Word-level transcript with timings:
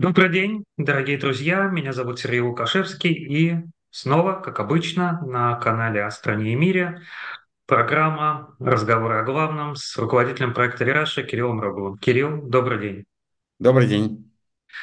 Добрый 0.00 0.28
день, 0.28 0.62
дорогие 0.76 1.18
друзья. 1.18 1.64
Меня 1.64 1.92
зовут 1.92 2.20
Сергей 2.20 2.38
Лукашевский. 2.38 3.10
И 3.10 3.56
снова, 3.90 4.34
как 4.34 4.60
обычно, 4.60 5.20
на 5.26 5.56
канале 5.56 6.04
«О 6.04 6.10
стране 6.12 6.52
и 6.52 6.54
мире» 6.54 7.02
программа 7.66 8.54
«Разговоры 8.60 9.16
о 9.16 9.24
главном» 9.24 9.74
с 9.74 9.96
руководителем 9.98 10.54
проекта 10.54 10.84
«Рераша» 10.84 11.24
Кириллом 11.24 11.60
Роговым. 11.60 11.98
Кирилл, 11.98 12.42
добрый 12.42 12.78
день. 12.78 13.04
Добрый 13.58 13.88
день. 13.88 14.27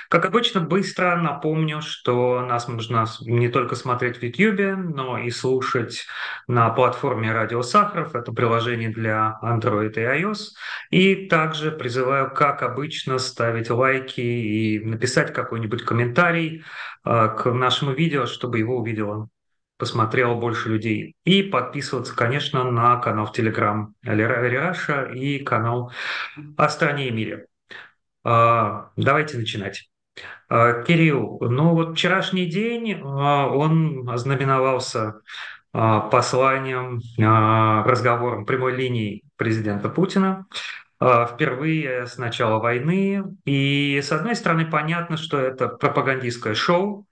Как 0.10 0.26
обычно, 0.26 0.62
быстро 0.62 1.16
напомню, 1.16 1.82
что 1.82 2.42
нас 2.42 2.68
можно 2.68 3.06
не 3.22 3.50
только 3.50 3.76
смотреть 3.76 4.18
в 4.18 4.24
YouTube, 4.24 4.78
но 4.94 5.18
и 5.18 5.30
слушать 5.30 6.06
на 6.48 6.70
платформе 6.70 7.32
Радио 7.32 7.62
Сахаров. 7.62 8.16
Это 8.16 8.32
приложение 8.32 8.90
для 8.90 9.40
Android 9.44 9.94
и 9.94 10.23
iOS. 10.23 10.54
И 10.92 11.28
также 11.28 11.72
призываю, 11.72 12.32
как 12.32 12.62
обычно, 12.62 13.18
ставить 13.18 13.70
лайки 13.70 14.22
и 14.22 14.80
написать 14.80 15.34
какой-нибудь 15.34 15.84
комментарий 15.84 16.64
э, 17.06 17.28
к 17.38 17.52
нашему 17.52 17.92
видео, 17.92 18.26
чтобы 18.26 18.59
его 18.59 18.78
увидело 18.78 19.30
посмотрело 19.78 20.36
больше 20.36 20.70
людей. 20.70 21.16
И 21.26 21.44
подписываться, 21.44 22.16
конечно, 22.16 22.64
на 22.64 22.98
канал 22.98 23.26
в 23.26 23.34
Телеграм 23.34 23.94
Раша 24.04 25.04
и 25.04 25.40
канал 25.40 25.92
о 26.58 26.70
стране 26.70 27.09
и 27.09 27.12
мире. 27.12 27.48
А, 28.26 28.90
давайте 28.98 29.38
начинать. 29.38 29.88
А, 30.50 30.82
Кирилл, 30.82 31.38
ну 31.42 31.76
вот 31.76 31.96
вчерашний 31.96 32.48
день, 32.48 33.00
а, 33.04 33.48
он 33.48 34.10
ознаменовался 34.10 35.22
посланием, 35.72 37.02
разговором 37.86 38.46
прямой 38.46 38.78
линии 38.78 39.24
президента 39.36 39.90
Путина 39.90 40.46
впервые 40.98 42.08
с 42.08 42.17
начала 42.17 42.59
войны. 42.59 43.26
И, 43.44 44.00
с 44.02 44.09
одной 44.14 44.38
стороны, 44.38 44.66
понятно, 44.66 45.17
что 45.17 45.38
это 45.38 45.67
пропагандистское 45.67 46.54
шоу, 46.54 47.06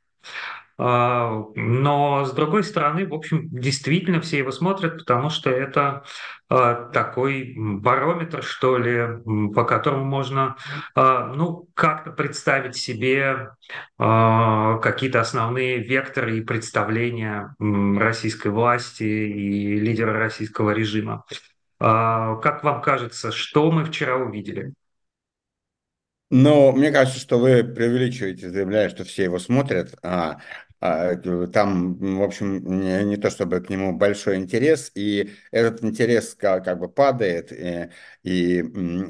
но, 0.78 2.24
с 2.26 2.32
другой 2.32 2.64
стороны, 2.64 3.06
в 3.06 3.14
общем, 3.14 3.50
действительно 3.50 4.22
все 4.22 4.38
его 4.38 4.52
смотрят, 4.52 5.00
потому 5.00 5.30
что 5.30 5.50
это 5.50 6.06
такой 6.94 7.54
барометр, 7.58 8.44
что 8.44 8.78
ли, 8.78 9.52
по 9.54 9.64
которому 9.64 10.06
можно, 10.06 10.56
а, 10.96 11.28
ну, 11.34 11.68
как-то 11.74 12.12
представить 12.12 12.76
себе 12.76 13.50
какие-то 13.98 15.22
основные 15.22 15.80
векторы 15.80 16.38
и 16.38 16.42
представления 16.42 17.56
российской 17.60 18.50
власти 18.50 19.04
и 19.04 19.80
лидера 19.80 20.14
российского 20.20 20.72
режима. 20.72 21.24
Как 21.80 22.64
вам 22.64 22.82
кажется, 22.82 23.32
что 23.32 23.72
мы 23.72 23.86
вчера 23.86 24.18
увидели? 24.18 24.74
Но 26.36 26.72
мне 26.72 26.92
кажется, 26.92 27.20
что 27.20 27.38
вы 27.38 27.64
преувеличиваете, 27.64 28.50
заявляя, 28.50 28.90
что 28.90 29.04
все 29.04 29.26
его 29.26 29.38
смотрят. 29.38 29.94
А, 30.02 30.40
там, 31.54 32.18
в 32.18 32.22
общем, 32.22 32.82
не, 32.82 33.04
не 33.06 33.18
то 33.18 33.30
чтобы 33.30 33.62
к 33.62 33.70
нему 33.70 33.94
большой 33.94 34.38
интерес, 34.38 34.92
и 34.96 35.32
этот 35.52 35.84
интерес 35.84 36.36
как, 36.36 36.66
как 36.66 36.80
бы 36.80 36.90
падает, 36.90 37.52
и, 37.52 37.90
и 38.24 38.62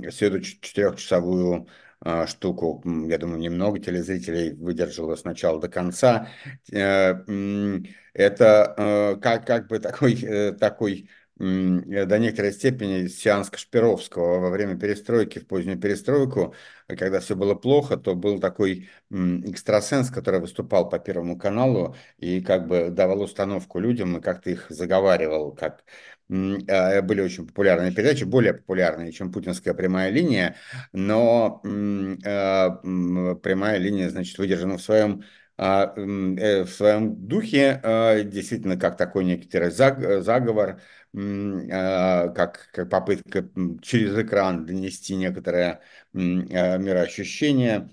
всю 0.09 0.27
эту 0.27 0.41
четырехчасовую 0.41 1.67
а, 2.01 2.27
штуку, 2.27 2.83
я 3.07 3.17
думаю, 3.17 3.39
немного 3.39 3.79
телезрителей 3.79 4.53
выдержало 4.53 5.15
с 5.15 5.23
начала 5.23 5.59
до 5.59 5.69
конца. 5.69 6.27
Э, 6.71 7.15
это 8.13 8.75
э, 8.77 9.15
как, 9.21 9.47
как 9.47 9.67
бы 9.67 9.79
такой, 9.79 10.21
э, 10.21 10.51
такой 10.51 11.09
Э, 11.22 11.22
до 11.43 12.19
некоторой 12.19 12.53
степени 12.53 13.07
сеанс 13.07 13.49
Кашпировского 13.49 14.39
во 14.39 14.49
время 14.49 14.77
перестройки, 14.77 15.39
в 15.39 15.47
позднюю 15.47 15.79
перестройку, 15.79 16.55
когда 16.87 17.19
все 17.19 17.35
было 17.35 17.55
плохо, 17.55 17.97
то 17.97 18.15
был 18.15 18.39
такой 18.39 18.89
экстрасенс, 19.11 20.09
который 20.09 20.39
выступал 20.39 20.89
по 20.89 20.99
Первому 20.99 21.37
каналу 21.37 21.95
и 22.17 22.41
как 22.41 22.67
бы 22.67 22.89
давал 22.89 23.21
установку 23.21 23.79
людям 23.79 24.17
и 24.17 24.21
как-то 24.21 24.49
их 24.51 24.67
заговаривал, 24.69 25.51
как 25.51 25.83
а, 26.29 27.01
были 27.01 27.21
очень 27.21 27.47
популярные 27.47 27.91
передачи, 27.91 28.23
более 28.23 28.53
популярные, 28.53 29.11
чем 29.11 29.31
путинская 29.31 29.73
прямая 29.73 30.09
линия, 30.09 30.55
но 30.93 31.61
а, 31.63 32.69
прямая 33.35 33.77
линия, 33.77 34.09
значит, 34.09 34.37
выдержана 34.37 34.77
в 34.77 34.81
своем 34.81 35.23
а, 35.55 35.93
э, 35.95 36.63
в 36.63 36.69
своем 36.69 37.27
духе, 37.27 37.79
действительно, 38.25 38.75
как 38.75 38.97
такой 38.97 39.23
некоторый 39.23 39.69
заговор, 39.69 40.69
а, 40.71 40.79
как, 41.13 42.69
как 42.73 42.89
попытка 42.89 43.47
через 43.81 44.17
экран 44.17 44.65
донести 44.65 45.15
некоторое 45.15 45.81
а, 46.13 46.77
мироощущение 46.77 47.89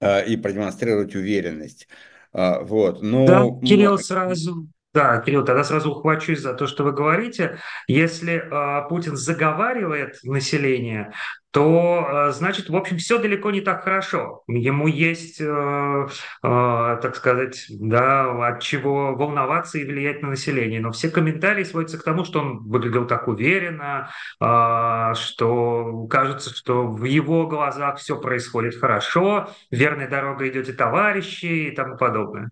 а, 0.00 0.20
и 0.20 0.36
продемонстрировать 0.36 1.14
уверенность. 1.14 1.88
Вот. 2.32 3.02
Но... 3.02 3.26
Да, 3.26 3.66
Кирилл 3.66 3.98
сразу 3.98 4.66
да, 4.96 5.20
Кирилл, 5.20 5.44
тогда 5.44 5.62
сразу 5.62 5.90
ухвачусь 5.90 6.40
за 6.40 6.54
то, 6.54 6.66
что 6.66 6.82
вы 6.82 6.92
говорите. 6.92 7.58
Если 7.86 8.36
э, 8.36 8.88
Путин 8.88 9.14
заговаривает 9.14 10.18
население, 10.22 11.12
то, 11.50 12.08
э, 12.08 12.32
значит, 12.32 12.70
в 12.70 12.76
общем, 12.76 12.96
все 12.96 13.18
далеко 13.18 13.50
не 13.50 13.60
так 13.60 13.84
хорошо. 13.84 14.42
Ему 14.48 14.86
есть, 14.86 15.38
э, 15.38 15.44
э, 15.44 16.06
так 16.42 17.14
сказать, 17.14 17.66
да, 17.68 18.48
от 18.48 18.62
чего 18.62 19.14
волноваться 19.14 19.76
и 19.76 19.84
влиять 19.84 20.22
на 20.22 20.30
население. 20.30 20.80
Но 20.80 20.92
все 20.92 21.10
комментарии 21.10 21.64
сводятся 21.64 21.98
к 21.98 22.02
тому, 22.02 22.24
что 22.24 22.40
он 22.40 22.66
выглядел 22.66 23.06
так 23.06 23.28
уверенно, 23.28 24.08
э, 24.40 25.12
что 25.14 26.06
кажется, 26.08 26.56
что 26.56 26.86
в 26.86 27.04
его 27.04 27.46
глазах 27.46 27.98
все 27.98 28.18
происходит 28.18 28.80
хорошо, 28.80 29.50
верной 29.70 30.08
дорогой 30.08 30.48
идете 30.48 30.72
товарищи 30.72 31.68
и 31.68 31.70
тому 31.72 31.98
подобное. 31.98 32.50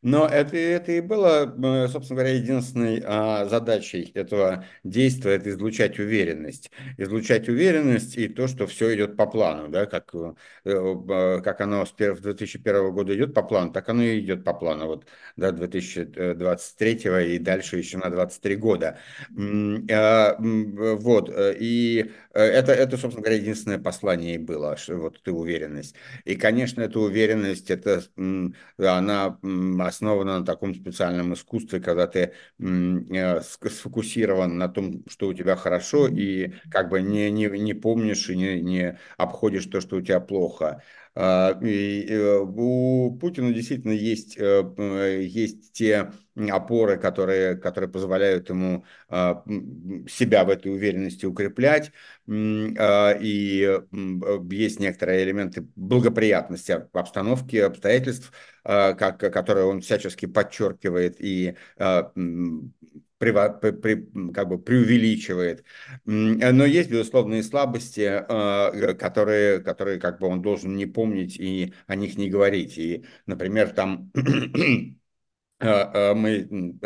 Но 0.00 0.26
это, 0.26 0.56
это 0.56 0.92
и 0.92 1.00
было, 1.00 1.44
э, 1.44 1.88
собственно 1.88 2.20
говоря, 2.20 2.36
единственной 2.36 3.02
а, 3.04 3.46
задачей 3.46 4.12
этого 4.14 4.64
действия, 4.84 5.32
это 5.32 5.50
излучать 5.50 5.98
уверенность. 5.98 6.70
Излучать 6.96 7.48
уверенность 7.48 8.16
и 8.16 8.28
то, 8.28 8.46
что 8.46 8.68
все 8.68 8.94
идет 8.94 9.16
по 9.16 9.26
плану, 9.26 9.68
да, 9.68 9.86
как, 9.86 10.14
э, 10.14 10.34
э, 10.64 11.40
как 11.42 11.60
оно 11.60 11.84
с 11.84 11.92
2001 11.92 12.92
года 12.92 13.14
идет 13.16 13.34
по 13.34 13.42
плану, 13.42 13.72
так 13.72 13.88
оно 13.88 14.04
и 14.04 14.20
идет 14.20 14.44
по 14.44 14.54
плану, 14.54 14.86
вот, 14.86 15.06
до 15.36 15.50
2023 15.50 17.34
и 17.34 17.38
дальше 17.40 17.76
еще 17.78 17.98
на 17.98 18.08
23 18.08 18.56
года. 18.56 18.98
А, 19.90 20.36
вот, 20.38 21.30
и 21.34 22.10
это, 22.32 22.72
это, 22.72 22.96
собственно 22.96 23.24
говоря, 23.24 23.40
единственное 23.40 23.78
послание 23.78 24.36
и 24.36 24.38
было, 24.38 24.76
что 24.76 24.96
вот 24.96 25.18
эта 25.20 25.32
уверенность. 25.32 25.96
И, 26.24 26.36
конечно, 26.36 26.82
эта 26.82 27.00
уверенность, 27.00 27.70
это, 27.70 28.02
она 28.78 29.38
основана 29.88 30.40
на 30.40 30.44
таком 30.44 30.74
специальном 30.74 31.34
искусстве, 31.34 31.80
когда 31.80 32.06
ты 32.06 32.32
э, 32.58 33.40
сфокусирован 33.42 34.58
на 34.58 34.68
том, 34.68 35.04
что 35.08 35.28
у 35.28 35.34
тебя 35.34 35.56
хорошо, 35.56 36.08
и 36.08 36.52
как 36.70 36.88
бы 36.88 37.02
не, 37.02 37.30
не, 37.30 37.46
не 37.46 37.74
помнишь 37.74 38.28
и 38.30 38.36
не, 38.36 38.60
не 38.60 38.98
обходишь 39.16 39.66
то, 39.66 39.80
что 39.80 39.96
у 39.96 40.00
тебя 40.00 40.20
плохо. 40.20 40.82
А, 41.20 41.50
э, 41.60 42.38
у 42.38 43.16
Путина 43.20 43.52
действительно 43.52 43.90
есть, 43.90 44.38
э, 44.38 45.24
есть 45.24 45.72
те 45.72 46.12
опоры, 46.48 46.96
которые, 46.96 47.56
которые 47.56 47.90
позволяют 47.90 48.48
ему 48.50 48.84
а, 49.08 49.42
себя 50.08 50.44
в 50.44 50.50
этой 50.50 50.72
уверенности 50.72 51.26
укреплять. 51.26 51.90
А, 52.28 53.18
и 53.20 53.80
есть 54.48 54.78
некоторые 54.78 55.24
элементы 55.24 55.66
благоприятности 55.74 56.86
обстановки, 56.92 57.56
обстоятельств, 57.56 58.30
как, 58.62 59.18
которые 59.18 59.66
он 59.66 59.80
всячески 59.80 60.26
подчеркивает 60.26 61.16
и 61.18 61.56
при, 63.18 63.32
при, 63.72 64.32
как 64.32 64.48
бы 64.48 64.58
преувеличивает. 64.58 65.64
Но 66.04 66.64
есть, 66.64 66.90
безусловные 66.90 67.42
слабости, 67.42 68.00
э, 68.00 68.94
которые, 68.94 69.60
которые 69.60 69.98
как 70.00 70.20
бы 70.20 70.28
он 70.28 70.40
должен 70.40 70.76
не 70.76 70.86
помнить 70.86 71.36
и 71.38 71.74
о 71.86 71.96
них 71.96 72.16
не 72.16 72.30
говорить. 72.30 72.78
И, 72.78 73.04
например, 73.26 73.70
там 73.70 74.10
э, 75.60 75.66
э, 75.66 76.14
мы 76.14 76.78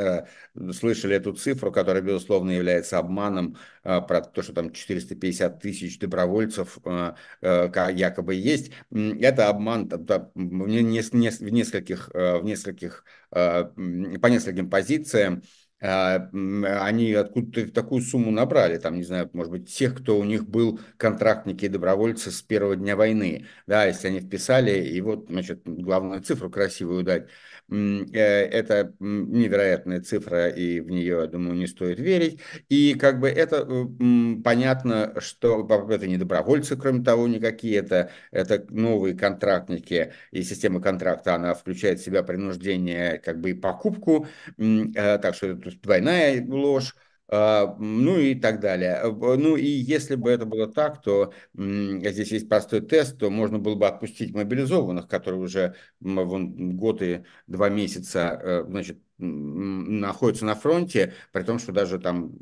слышали 0.72 1.16
эту 1.16 1.34
цифру, 1.34 1.70
которая, 1.70 2.02
безусловно, 2.02 2.50
является 2.50 2.98
обманом 2.98 3.56
про 3.82 4.22
то, 4.22 4.42
что 4.42 4.54
там 4.54 4.72
450 4.72 5.60
тысяч 5.60 5.98
добровольцев 5.98 6.78
якобы 7.42 8.34
есть. 8.34 8.72
Это 8.90 9.48
обман 9.48 9.88
в 9.88 10.30
нескольких, 10.34 12.08
в 12.14 12.42
нескольких, 12.42 13.04
по 13.30 14.26
нескольким 14.28 14.70
позициям. 14.70 15.42
А, 15.82 16.28
они 16.86 17.12
откуда-то 17.12 17.72
такую 17.72 18.02
сумму 18.02 18.30
набрали, 18.30 18.78
там, 18.78 18.96
не 18.96 19.02
знаю, 19.02 19.28
может 19.32 19.50
быть, 19.50 19.74
тех, 19.74 19.96
кто 19.96 20.16
у 20.16 20.24
них 20.24 20.46
был 20.48 20.78
контрактники 20.96 21.64
и 21.64 21.68
добровольцы 21.68 22.30
с 22.30 22.40
первого 22.40 22.76
дня 22.76 22.94
войны, 22.94 23.46
да, 23.66 23.86
если 23.86 24.06
они 24.08 24.20
вписали, 24.20 24.86
и 24.86 25.00
вот, 25.00 25.26
значит, 25.28 25.62
главную 25.64 26.22
цифру 26.22 26.50
красивую 26.50 27.02
дать, 27.02 27.26
э, 27.68 27.74
это 28.14 28.94
невероятная 29.00 30.00
цифра, 30.00 30.48
и 30.48 30.78
в 30.78 30.88
нее, 30.90 31.18
я 31.22 31.26
думаю, 31.26 31.56
не 31.56 31.66
стоит 31.66 31.98
верить, 31.98 32.38
и 32.68 32.94
как 32.94 33.18
бы 33.18 33.28
это 33.28 33.66
понятно, 34.44 35.14
что 35.18 35.66
это 35.90 36.06
не 36.06 36.16
добровольцы, 36.16 36.76
кроме 36.76 37.02
того, 37.02 37.26
никакие, 37.26 37.78
это, 37.78 38.10
это 38.30 38.64
новые 38.70 39.16
контрактники, 39.16 40.12
и 40.30 40.42
система 40.44 40.80
контракта, 40.80 41.34
она 41.34 41.54
включает 41.54 41.98
в 41.98 42.04
себя 42.04 42.22
принуждение, 42.22 43.18
как 43.18 43.40
бы 43.40 43.50
и 43.50 43.54
покупку, 43.54 44.28
э, 44.58 45.18
так 45.18 45.34
что 45.34 45.48
это 45.48 45.71
двойная 45.80 46.44
ложь, 46.46 46.94
а, 47.28 47.76
ну 47.78 48.18
и 48.18 48.34
так 48.34 48.60
далее. 48.60 49.00
Ну 49.04 49.56
и 49.56 49.66
если 49.66 50.16
бы 50.16 50.30
это 50.30 50.44
было 50.44 50.70
так, 50.70 51.00
то 51.02 51.32
здесь 51.54 52.30
есть 52.30 52.48
простой 52.48 52.82
тест, 52.82 53.18
то 53.18 53.30
можно 53.30 53.58
было 53.58 53.74
бы 53.74 53.86
отпустить 53.86 54.34
мобилизованных, 54.34 55.08
которые 55.08 55.40
уже 55.40 55.74
вон, 56.00 56.76
год 56.76 57.00
и 57.00 57.24
два 57.46 57.70
месяца 57.70 58.38
э, 58.42 58.64
значит, 58.68 58.98
находятся 59.22 60.44
на 60.44 60.54
фронте, 60.54 61.14
при 61.32 61.42
том, 61.42 61.58
что 61.58 61.72
даже 61.72 61.98
там 61.98 62.32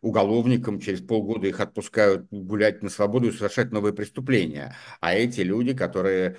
уголовникам 0.00 0.80
через 0.80 1.00
полгода 1.00 1.46
их 1.46 1.60
отпускают 1.60 2.26
гулять 2.30 2.82
на 2.82 2.88
свободу 2.90 3.28
и 3.28 3.32
совершать 3.32 3.72
новые 3.72 3.92
преступления. 3.92 4.74
А 5.00 5.14
эти 5.14 5.40
люди, 5.40 5.74
которые 5.74 6.36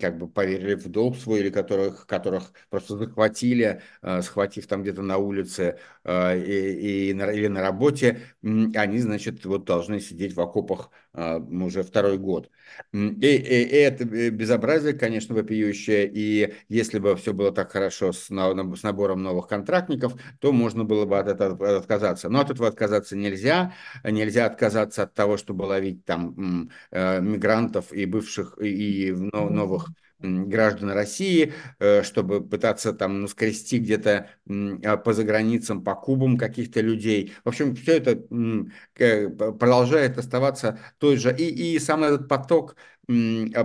как 0.00 0.18
бы 0.18 0.28
поверили 0.28 0.74
в 0.74 0.88
долг 0.88 1.16
свой 1.16 1.40
или 1.40 1.50
которых, 1.50 2.06
которых 2.06 2.52
просто 2.70 2.96
захватили, 2.96 3.82
э, 4.02 4.22
схватив 4.22 4.66
там 4.66 4.82
где-то 4.82 5.02
на 5.02 5.18
улице 5.18 5.78
э, 6.04 6.38
и, 6.38 7.08
и, 7.08 7.10
или 7.10 7.46
на 7.48 7.60
работе, 7.62 8.20
они, 8.42 8.98
значит, 8.98 9.44
вот 9.44 9.64
должны 9.64 10.00
сидеть 10.00 10.34
в 10.34 10.40
окопах 10.40 10.90
уже 11.16 11.82
второй 11.82 12.18
год. 12.18 12.50
И, 12.92 12.98
и, 12.98 13.62
и 13.62 13.76
это 13.76 14.04
безобразие, 14.04 14.92
конечно, 14.92 15.34
вопиющее, 15.34 16.10
и 16.12 16.54
если 16.68 16.98
бы 16.98 17.16
все 17.16 17.32
было 17.32 17.52
так 17.52 17.72
хорошо 17.72 18.12
с, 18.12 18.26
с 18.26 18.82
набором 18.82 19.22
новых 19.22 19.48
контрактников, 19.48 20.14
то 20.40 20.52
можно 20.52 20.84
было 20.84 21.06
бы 21.06 21.18
от 21.18 21.28
этого 21.28 21.78
отказаться. 21.78 22.28
Но 22.28 22.40
от 22.40 22.50
этого 22.50 22.68
отказаться 22.68 23.16
нельзя. 23.16 23.72
Нельзя 24.04 24.46
отказаться 24.46 25.04
от 25.04 25.14
того, 25.14 25.36
чтобы 25.36 25.62
ловить 25.62 26.04
там 26.04 26.70
э, 26.90 27.20
мигрантов 27.20 27.92
и 27.92 28.04
бывших 28.04 28.58
и 28.60 29.12
новых 29.12 29.88
граждан 30.18 30.90
России, 30.90 31.52
э, 31.78 32.02
чтобы 32.02 32.46
пытаться 32.46 32.92
там 32.92 33.22
ну, 33.22 33.28
скрести 33.28 33.78
где-то 33.78 34.30
а, 34.84 34.96
по 34.96 35.12
заграницам, 35.12 35.82
по 35.84 35.94
кубам 35.94 36.38
каких-то 36.38 36.80
людей. 36.80 37.34
В 37.44 37.48
общем, 37.48 37.74
все 37.76 37.98
это 37.98 38.16
продолжает 38.94 40.18
оставаться 40.18 40.78
той 40.98 41.16
же. 41.16 41.34
И, 41.36 41.74
и 41.74 41.78
сам 41.78 42.04
этот 42.04 42.28
поток 42.28 42.76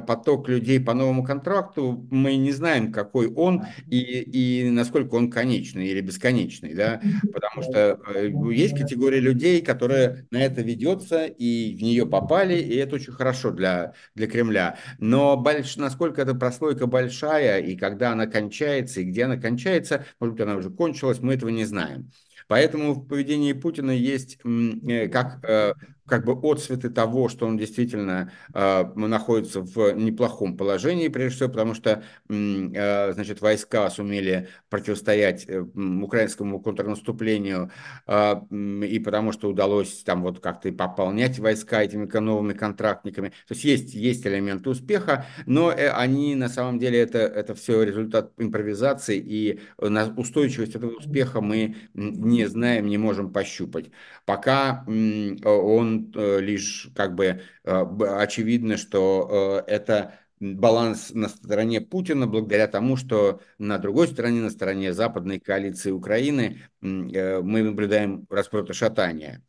поток 0.05 0.49
людей 0.49 0.79
по 0.79 0.93
новому 0.93 1.23
контракту, 1.23 2.05
мы 2.11 2.35
не 2.35 2.51
знаем, 2.51 2.91
какой 2.91 3.27
он 3.27 3.63
и, 3.87 3.97
и 3.97 4.69
насколько 4.69 5.15
он 5.15 5.31
конечный 5.31 5.87
или 5.87 6.01
бесконечный, 6.01 6.75
да, 6.75 7.01
потому 7.33 7.63
что 7.63 7.99
э, 8.13 8.31
есть 8.53 8.77
категория 8.77 9.19
людей, 9.19 9.61
которые 9.61 10.27
на 10.29 10.37
это 10.37 10.61
ведется 10.61 11.25
и 11.25 11.75
в 11.75 11.81
нее 11.81 12.05
попали, 12.05 12.55
и 12.55 12.75
это 12.75 12.95
очень 12.95 13.13
хорошо 13.13 13.51
для, 13.51 13.93
для 14.13 14.27
Кремля. 14.27 14.77
Но 14.99 15.37
больш, 15.37 15.75
насколько 15.77 16.21
эта 16.21 16.35
прослойка 16.35 16.85
большая, 16.85 17.61
и 17.61 17.75
когда 17.75 18.11
она 18.11 18.27
кончается, 18.27 19.01
и 19.01 19.05
где 19.05 19.23
она 19.23 19.37
кончается, 19.37 20.05
может 20.19 20.35
быть, 20.35 20.43
она 20.43 20.55
уже 20.55 20.69
кончилась, 20.69 21.19
мы 21.19 21.33
этого 21.33 21.49
не 21.49 21.65
знаем. 21.65 22.11
Поэтому 22.47 22.93
в 22.93 23.07
поведении 23.07 23.53
Путина 23.53 23.91
есть 23.91 24.37
э, 24.43 25.07
как, 25.07 25.43
э, 25.47 25.73
как 26.11 26.25
бы 26.25 26.33
отсветы 26.33 26.89
того, 26.89 27.29
что 27.29 27.47
он 27.47 27.57
действительно 27.57 28.33
э, 28.53 28.83
находится 28.95 29.61
в 29.61 29.93
неплохом 29.93 30.57
положении, 30.57 31.07
прежде 31.07 31.37
всего, 31.37 31.49
потому 31.49 31.73
что 31.73 32.03
значит, 32.27 33.39
войска 33.39 33.89
сумели 33.89 34.49
противостоять 34.69 35.47
украинскому 35.73 36.59
контрнаступлению, 36.59 37.71
и 38.09 39.01
потому 39.03 39.31
что 39.31 39.49
удалось 39.49 40.03
там 40.03 40.23
вот 40.23 40.41
как-то 40.41 40.67
и 40.67 40.71
пополнять 40.73 41.39
войска 41.39 41.81
этими 41.81 42.05
новыми 42.19 42.51
контрактниками. 42.51 43.29
То 43.29 43.53
есть 43.53 43.63
есть, 43.63 43.93
есть 43.93 44.27
элементы 44.27 44.69
успеха, 44.69 45.25
но 45.45 45.69
они 45.69 46.35
на 46.35 46.49
самом 46.49 46.77
деле 46.77 46.99
это, 46.99 47.19
это 47.19 47.55
все 47.55 47.83
результат 47.83 48.33
импровизации, 48.37 49.17
и 49.17 49.61
устойчивость 49.77 50.75
этого 50.75 50.97
успеха 50.97 51.39
мы 51.39 51.75
не 51.93 52.47
знаем, 52.47 52.87
не 52.87 52.97
можем 52.97 53.31
пощупать. 53.31 53.91
Пока 54.25 54.83
он 54.87 56.00
э, 56.15 56.39
лишь 56.39 56.89
как 56.95 57.15
бы 57.15 57.41
э, 57.63 57.85
очевидно, 58.17 58.77
что 58.77 59.63
э, 59.67 59.71
это 59.71 60.19
баланс 60.39 61.11
на 61.13 61.29
стороне 61.29 61.81
Путина, 61.81 62.27
благодаря 62.27 62.67
тому, 62.67 62.97
что 62.97 63.41
на 63.59 63.77
другой 63.77 64.07
стороне, 64.07 64.41
на 64.41 64.49
стороне 64.49 64.93
западной 64.93 65.39
коалиции 65.39 65.91
Украины, 65.91 66.61
мы 66.81 67.61
наблюдаем 67.61 68.25
распрото 68.27 68.73
шатания, 68.73 69.43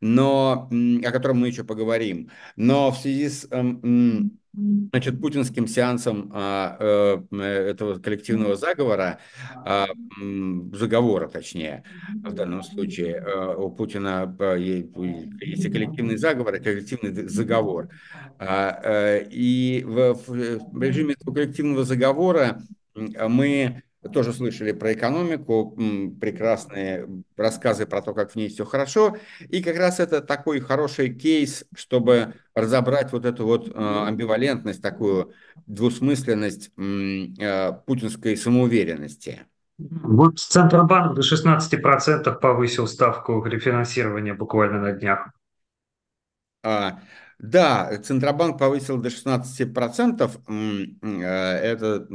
но, 0.00 0.68
о 0.70 1.10
котором 1.10 1.38
мы 1.38 1.48
еще 1.48 1.64
поговорим. 1.64 2.30
Но 2.54 2.90
в 2.90 2.98
связи 2.98 3.30
с 3.30 3.48
эм, 3.50 4.38
значит, 4.56 5.20
путинским 5.20 5.66
сеансом 5.66 6.30
а, 6.32 6.76
э, 6.80 7.42
этого 7.70 7.98
коллективного 7.98 8.56
заговора, 8.56 9.18
а, 9.54 9.86
заговора 10.72 11.28
точнее, 11.28 11.84
в 12.22 12.32
данном 12.32 12.62
случае, 12.62 13.16
э, 13.16 13.54
у 13.56 13.70
Путина 13.70 14.34
э, 14.38 14.58
есть 14.58 15.64
и 15.64 15.70
коллективный 15.70 16.16
заговор, 16.16 16.54
и 16.54 16.60
коллективный 16.60 17.28
заговор. 17.28 17.90
А, 18.38 19.18
и 19.30 19.84
в, 19.86 20.14
в 20.26 20.82
режиме 20.82 21.14
этого 21.14 21.34
коллективного 21.34 21.84
заговора 21.84 22.62
мы 22.94 23.82
тоже 24.08 24.32
слышали 24.32 24.72
про 24.72 24.92
экономику, 24.92 25.76
прекрасные 26.20 27.08
рассказы 27.36 27.86
про 27.86 28.02
то, 28.02 28.14
как 28.14 28.32
в 28.32 28.36
ней 28.36 28.48
все 28.48 28.64
хорошо. 28.64 29.16
И 29.48 29.62
как 29.62 29.76
раз 29.76 30.00
это 30.00 30.20
такой 30.20 30.60
хороший 30.60 31.14
кейс, 31.14 31.64
чтобы 31.74 32.34
разобрать 32.54 33.12
вот 33.12 33.24
эту 33.24 33.46
вот 33.46 33.70
а, 33.74 34.08
амбивалентность, 34.08 34.82
такую 34.82 35.32
двусмысленность 35.66 36.70
а, 36.78 37.72
путинской 37.72 38.36
самоуверенности. 38.36 39.46
Вот 39.78 40.38
Центробанк 40.38 41.14
до 41.14 41.22
16% 41.22 42.40
повысил 42.40 42.86
ставку 42.86 43.44
рефинансирования 43.44 44.34
буквально 44.34 44.80
на 44.80 44.92
днях. 44.92 45.28
А, 46.62 47.00
да, 47.38 47.98
Центробанк 48.02 48.58
повысил 48.58 48.96
до 48.96 49.10
16%. 49.10 50.40
Э, 50.48 51.26
это 51.26 52.06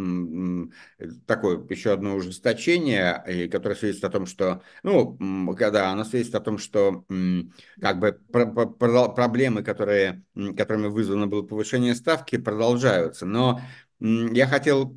такое 1.27 1.63
еще 1.69 1.93
одно 1.93 2.15
ужесточение, 2.15 3.47
которое 3.51 3.75
свидетельствует 3.75 4.13
о 4.13 4.17
том, 4.17 4.25
что, 4.25 4.63
ну, 4.81 5.55
когда 5.55 5.91
оно 5.91 6.03
свидетельствует 6.03 6.41
о 6.41 6.45
том, 6.45 6.57
что 6.57 7.05
как 7.79 7.99
бы 7.99 8.13
проблемы, 9.13 9.63
которые, 9.63 10.23
которыми 10.57 10.87
вызвано 10.87 11.27
было 11.27 11.43
повышение 11.43 11.93
ставки, 11.93 12.37
продолжаются. 12.37 13.25
Но 13.27 13.61
я 13.99 14.47
хотел 14.47 14.95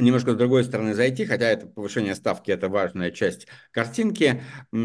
немножко 0.00 0.32
с 0.32 0.36
другой 0.36 0.64
стороны 0.64 0.94
зайти, 0.94 1.24
хотя 1.24 1.48
это 1.48 1.66
повышение 1.66 2.14
ставки– 2.14 2.50
это 2.52 2.68
важная 2.68 3.10
часть 3.10 3.46
картинки. 3.70 4.42
Э, 4.72 4.76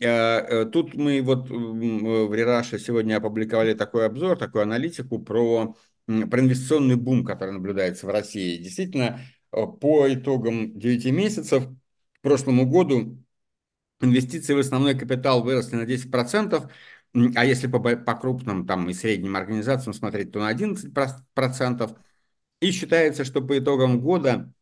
э, 0.00 0.64
тут 0.66 0.94
мы 0.94 1.22
вот 1.22 1.48
в 1.50 2.34
Рераше 2.34 2.78
сегодня 2.78 3.16
опубликовали 3.16 3.74
такой 3.74 4.06
обзор, 4.06 4.36
такую 4.38 4.62
аналитику 4.62 5.18
про, 5.18 5.76
про 6.06 6.40
инвестиционный 6.40 6.96
бум, 6.96 7.24
который 7.24 7.52
наблюдается 7.52 8.06
в 8.06 8.10
России. 8.10 8.62
Действительно, 8.62 9.20
э, 9.52 9.66
по 9.80 10.12
итогам 10.12 10.78
9 10.78 11.06
месяцев 11.12 11.64
к 11.64 12.22
прошлому 12.22 12.66
году 12.66 13.22
инвестиции 14.00 14.54
в 14.54 14.58
основной 14.58 14.96
капитал 14.96 15.42
выросли 15.42 15.76
на 15.76 15.84
10%, 15.84 16.70
а 17.34 17.44
если 17.44 17.66
по, 17.66 17.80
по 17.80 18.14
крупным 18.14 18.66
там, 18.66 18.88
и 18.90 18.94
средним 18.94 19.36
организациям 19.36 19.94
смотреть, 19.94 20.32
то 20.32 20.40
на 20.40 20.48
11%. 20.48 21.96
И 22.60 22.70
считается, 22.72 23.24
что 23.24 23.40
по 23.40 23.58
итогам 23.58 24.00
года 24.00 24.52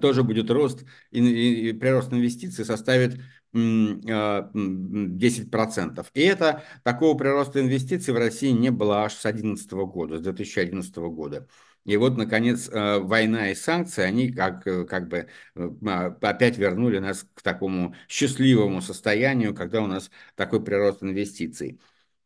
тоже 0.00 0.22
будет 0.22 0.50
рост, 0.50 0.84
и, 1.10 1.68
и 1.68 1.72
прирост 1.72 2.12
инвестиций 2.12 2.64
составит 2.64 3.20
10%. 3.52 6.06
А, 6.06 6.18
и 6.18 6.22
это 6.22 6.62
такого 6.84 7.16
прироста 7.16 7.60
инвестиций 7.60 8.14
в 8.14 8.16
России 8.16 8.50
не 8.50 8.70
было 8.70 9.04
аж 9.04 9.14
с 9.14 9.22
2011 9.22 9.72
года, 9.72 10.18
с 10.18 10.22
2011 10.22 11.10
года. 11.10 11.48
И 11.84 11.96
вот, 11.96 12.16
наконец, 12.16 12.68
э, 12.68 12.98
война 13.00 13.50
и 13.50 13.54
санкции, 13.54 14.02
они 14.02 14.32
как, 14.32 14.64
как 14.64 15.08
бы 15.08 15.28
а, 15.56 16.06
опять 16.20 16.56
вернули 16.56 16.98
нас 16.98 17.26
к 17.34 17.42
такому 17.42 17.94
счастливому 18.08 18.80
состоянию, 18.80 19.54
когда 19.54 19.82
у 19.82 19.86
нас 19.86 20.10
такой 20.36 20.62
прирост 20.64 21.02
инвестиций. 21.02 21.80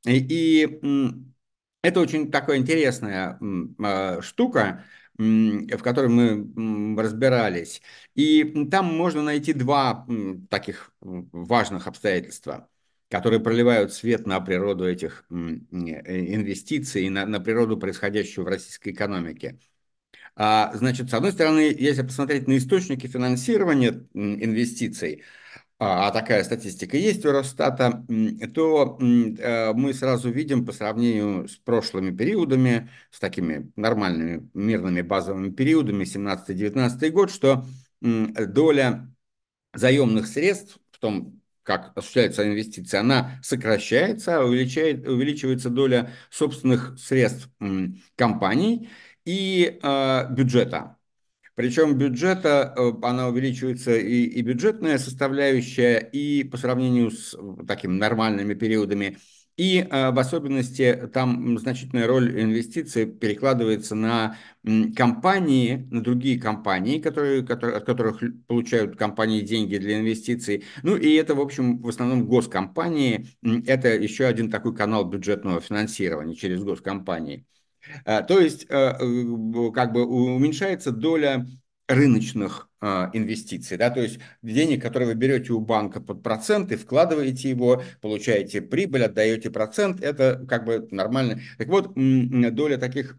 И, 0.05 0.19
и 0.29 0.81
это 1.83 2.01
очень 2.01 2.31
такая 2.31 2.59
интересная 2.59 3.39
а, 3.83 4.21
штука, 4.21 4.85
в 5.19 5.79
которой 5.83 6.09
мы 6.09 7.03
разбирались. 7.03 7.83
И 8.15 8.67
там 8.71 8.87
можно 8.97 9.23
найти 9.23 9.53
два 9.53 10.07
таких 10.51 10.93
важных 11.01 11.87
обстоятельства 11.87 12.69
которые 13.09 13.41
проливают 13.41 13.93
свет 13.93 14.27
на 14.27 14.41
природу 14.41 14.85
этих 14.85 15.25
э, 15.31 15.35
инвестиций 15.35 17.05
и 17.05 17.11
на, 17.11 17.25
на 17.25 17.41
природу 17.41 17.77
происходящего 17.77 18.45
в 18.45 18.49
российской 18.49 18.91
экономике. 18.91 19.59
А, 20.35 20.73
значит, 20.75 21.11
с 21.11 21.15
одной 21.15 21.33
стороны, 21.33 21.75
если 21.79 22.03
посмотреть 22.03 22.47
на 22.47 22.59
источники 22.59 23.07
финансирования 23.07 24.07
инвестиций, 24.13 25.23
а, 25.79 26.09
а 26.09 26.11
такая 26.11 26.43
статистика 26.43 26.97
есть 26.97 27.25
у 27.27 27.33
Росстата, 27.33 28.05
то 28.55 28.99
э, 28.99 29.73
мы 29.75 29.93
сразу 29.93 30.31
видим 30.31 30.65
по 30.65 30.73
сравнению 30.73 31.49
с 31.49 31.57
прошлыми 31.57 32.17
периодами, 32.17 32.91
с 33.11 33.19
такими 33.19 33.71
нормальными 33.77 34.49
мирными 34.55 35.03
базовыми 35.03 35.51
периодами, 35.51 36.05
17-19 36.05 37.11
год, 37.11 37.31
что 37.31 37.67
доля 38.01 39.13
заемных 39.75 40.27
средств 40.27 40.79
в 40.93 40.99
том 40.99 41.43
как 41.67 41.93
осуществляются 41.97 42.47
инвестиции, 42.47 42.97
она 42.97 43.41
сокращается, 43.43 44.43
увеличает, 44.43 45.07
увеличивается 45.07 45.69
доля 45.69 46.13
собственных 46.31 46.97
средств 46.97 47.51
компаний 48.15 48.89
и 49.25 49.79
э, 49.83 50.27
бюджета. 50.31 50.96
Причем 51.57 51.99
бюджета, 51.99 52.73
э, 52.77 52.93
она 53.03 53.27
увеличивается 53.27 53.97
и, 53.97 54.23
и 54.23 54.43
бюджетная 54.43 54.99
составляющая, 54.99 55.99
и 55.99 56.45
по 56.45 56.57
сравнению 56.57 57.11
с 57.11 57.37
такими 57.67 57.95
нормальными 57.95 58.55
периодами– 58.55 59.19
и 59.57 59.79
э, 59.79 60.11
в 60.11 60.19
особенности 60.19 61.09
там 61.15 61.59
значительная 61.59 62.07
роль 62.07 62.41
инвестиций 62.41 63.07
перекладывается 63.07 63.95
на 63.95 64.37
компании, 64.95 65.89
на 65.91 66.03
другие 66.03 66.39
компании, 66.39 66.99
которые, 66.99 67.43
которые, 67.43 67.79
от 67.79 67.85
которых 67.85 68.23
получают 68.47 68.97
компании 68.97 69.41
деньги 69.41 69.79
для 69.79 69.99
инвестиций. 69.99 70.65
Ну 70.83 70.97
и 70.97 71.15
это, 71.15 71.35
в 71.35 71.41
общем, 71.41 71.79
в 71.79 71.89
основном 71.89 72.27
госкомпании. 72.27 73.29
Это 73.67 73.89
еще 73.89 74.27
один 74.27 74.51
такой 74.51 74.77
канал 74.77 75.07
бюджетного 75.07 75.61
финансирования 75.63 76.35
через 76.35 76.63
госкомпании. 76.63 77.47
Э, 78.05 78.23
то 78.23 78.41
есть, 78.41 78.67
э, 78.69 78.93
как 79.75 79.93
бы 79.93 80.07
уменьшается 80.07 80.91
доля 80.93 81.47
рыночных 81.89 82.69
э, 82.81 82.87
инвестиций, 83.13 83.77
да, 83.77 83.91
то 83.91 84.01
есть 84.01 84.19
денег, 84.43 84.83
которые 84.83 85.09
вы 85.09 85.15
берете 85.15 85.53
у 85.53 85.61
банка 85.61 86.01
под 86.01 86.23
проценты, 86.23 86.77
вкладываете 86.77 87.51
его, 87.51 87.83
получаете 88.01 88.61
прибыль, 88.61 89.05
отдаете 89.05 89.51
процент, 89.51 90.03
это 90.03 90.45
как 90.49 90.65
бы 90.65 90.89
нормально. 90.91 91.41
Так 91.59 91.69
вот, 91.69 91.93
доля 91.95 92.77
таких 92.79 93.19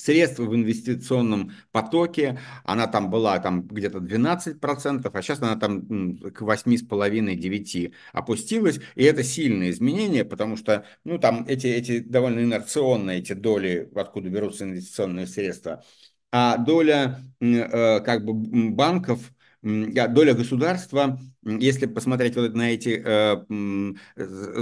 средств 0.00 0.38
в 0.38 0.54
инвестиционном 0.54 1.52
потоке, 1.72 2.38
она 2.64 2.86
там 2.86 3.10
была 3.10 3.38
там 3.38 3.62
где-то 3.66 3.98
12%, 3.98 5.10
а 5.12 5.22
сейчас 5.22 5.42
она 5.42 5.56
там 5.56 6.16
к 6.16 6.42
8,5-9 6.42 7.92
опустилась, 8.12 8.80
и 8.94 9.04
это 9.04 9.22
сильное 9.22 9.70
изменение, 9.70 10.24
потому 10.24 10.56
что, 10.56 10.84
ну, 11.04 11.18
там 11.18 11.44
эти, 11.46 11.66
эти 11.66 12.00
довольно 12.00 12.40
инерционные 12.40 13.18
эти 13.18 13.32
доли, 13.32 13.90
откуда 13.94 14.28
берутся 14.28 14.64
инвестиционные 14.64 15.26
средства, 15.26 15.84
а 16.32 16.56
доля 16.56 17.20
э, 17.40 18.00
как 18.00 18.24
бы 18.24 18.34
банков, 18.70 19.32
доля 19.62 20.34
государства, 20.34 21.20
если 21.42 21.86
посмотреть 21.86 22.36
вот 22.36 22.54
на 22.54 22.72
эти 22.72 23.02
э, 23.04 23.44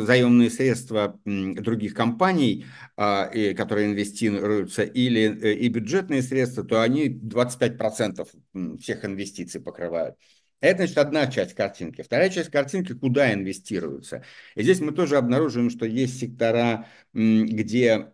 заемные 0.04 0.50
средства 0.50 1.20
других 1.24 1.94
компаний, 1.94 2.66
а, 2.96 3.26
которые 3.54 3.88
инвестируются, 3.88 4.82
или 4.82 5.40
э, 5.40 5.54
и 5.54 5.68
бюджетные 5.68 6.22
средства, 6.22 6.64
то 6.64 6.82
они 6.82 7.08
25% 7.08 8.28
всех 8.80 9.04
инвестиций 9.04 9.60
покрывают. 9.60 10.16
Это, 10.60 10.78
значит, 10.78 10.98
одна 10.98 11.26
часть 11.28 11.54
картинки. 11.54 12.02
Вторая 12.02 12.30
часть 12.30 12.50
картинки, 12.50 12.92
куда 12.92 13.32
инвестируются. 13.32 14.24
И 14.56 14.62
здесь 14.62 14.80
мы 14.80 14.90
тоже 14.90 15.16
обнаруживаем, 15.16 15.70
что 15.70 15.86
есть 15.86 16.18
сектора, 16.18 16.86
где 17.12 18.12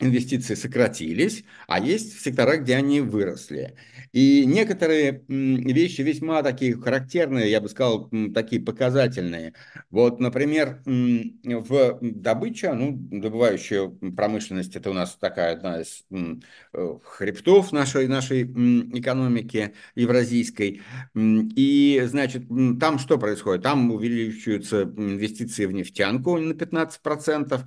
инвестиции 0.00 0.54
сократились, 0.54 1.44
а 1.68 1.78
есть 1.80 2.20
сектора, 2.20 2.56
где 2.56 2.74
они 2.76 3.00
выросли. 3.00 3.76
И 4.12 4.44
некоторые 4.44 5.24
вещи 5.28 6.00
весьма 6.02 6.42
такие 6.42 6.76
характерные, 6.76 7.50
я 7.50 7.60
бы 7.60 7.68
сказал, 7.68 8.10
такие 8.34 8.60
показательные. 8.60 9.54
Вот, 9.90 10.20
например, 10.20 10.82
в 10.84 11.98
добыче, 12.00 12.72
ну, 12.72 12.92
добывающая 12.92 13.88
промышленность, 14.16 14.76
это 14.76 14.90
у 14.90 14.92
нас 14.92 15.16
такая 15.18 15.54
одна 15.54 15.80
из 15.80 16.04
э, 16.10 16.98
хребтов 17.04 17.72
нашей, 17.72 18.08
нашей 18.08 18.42
экономики 18.42 19.74
евразийской. 19.94 20.82
И, 21.14 22.02
значит, 22.06 22.44
там 22.80 22.98
что 22.98 23.18
происходит? 23.18 23.62
Там 23.62 23.90
увеличиваются 23.90 24.82
инвестиции 24.82 25.66
в 25.66 25.72
нефтянку 25.72 26.36
на 26.38 26.52
15%, 26.52 27.64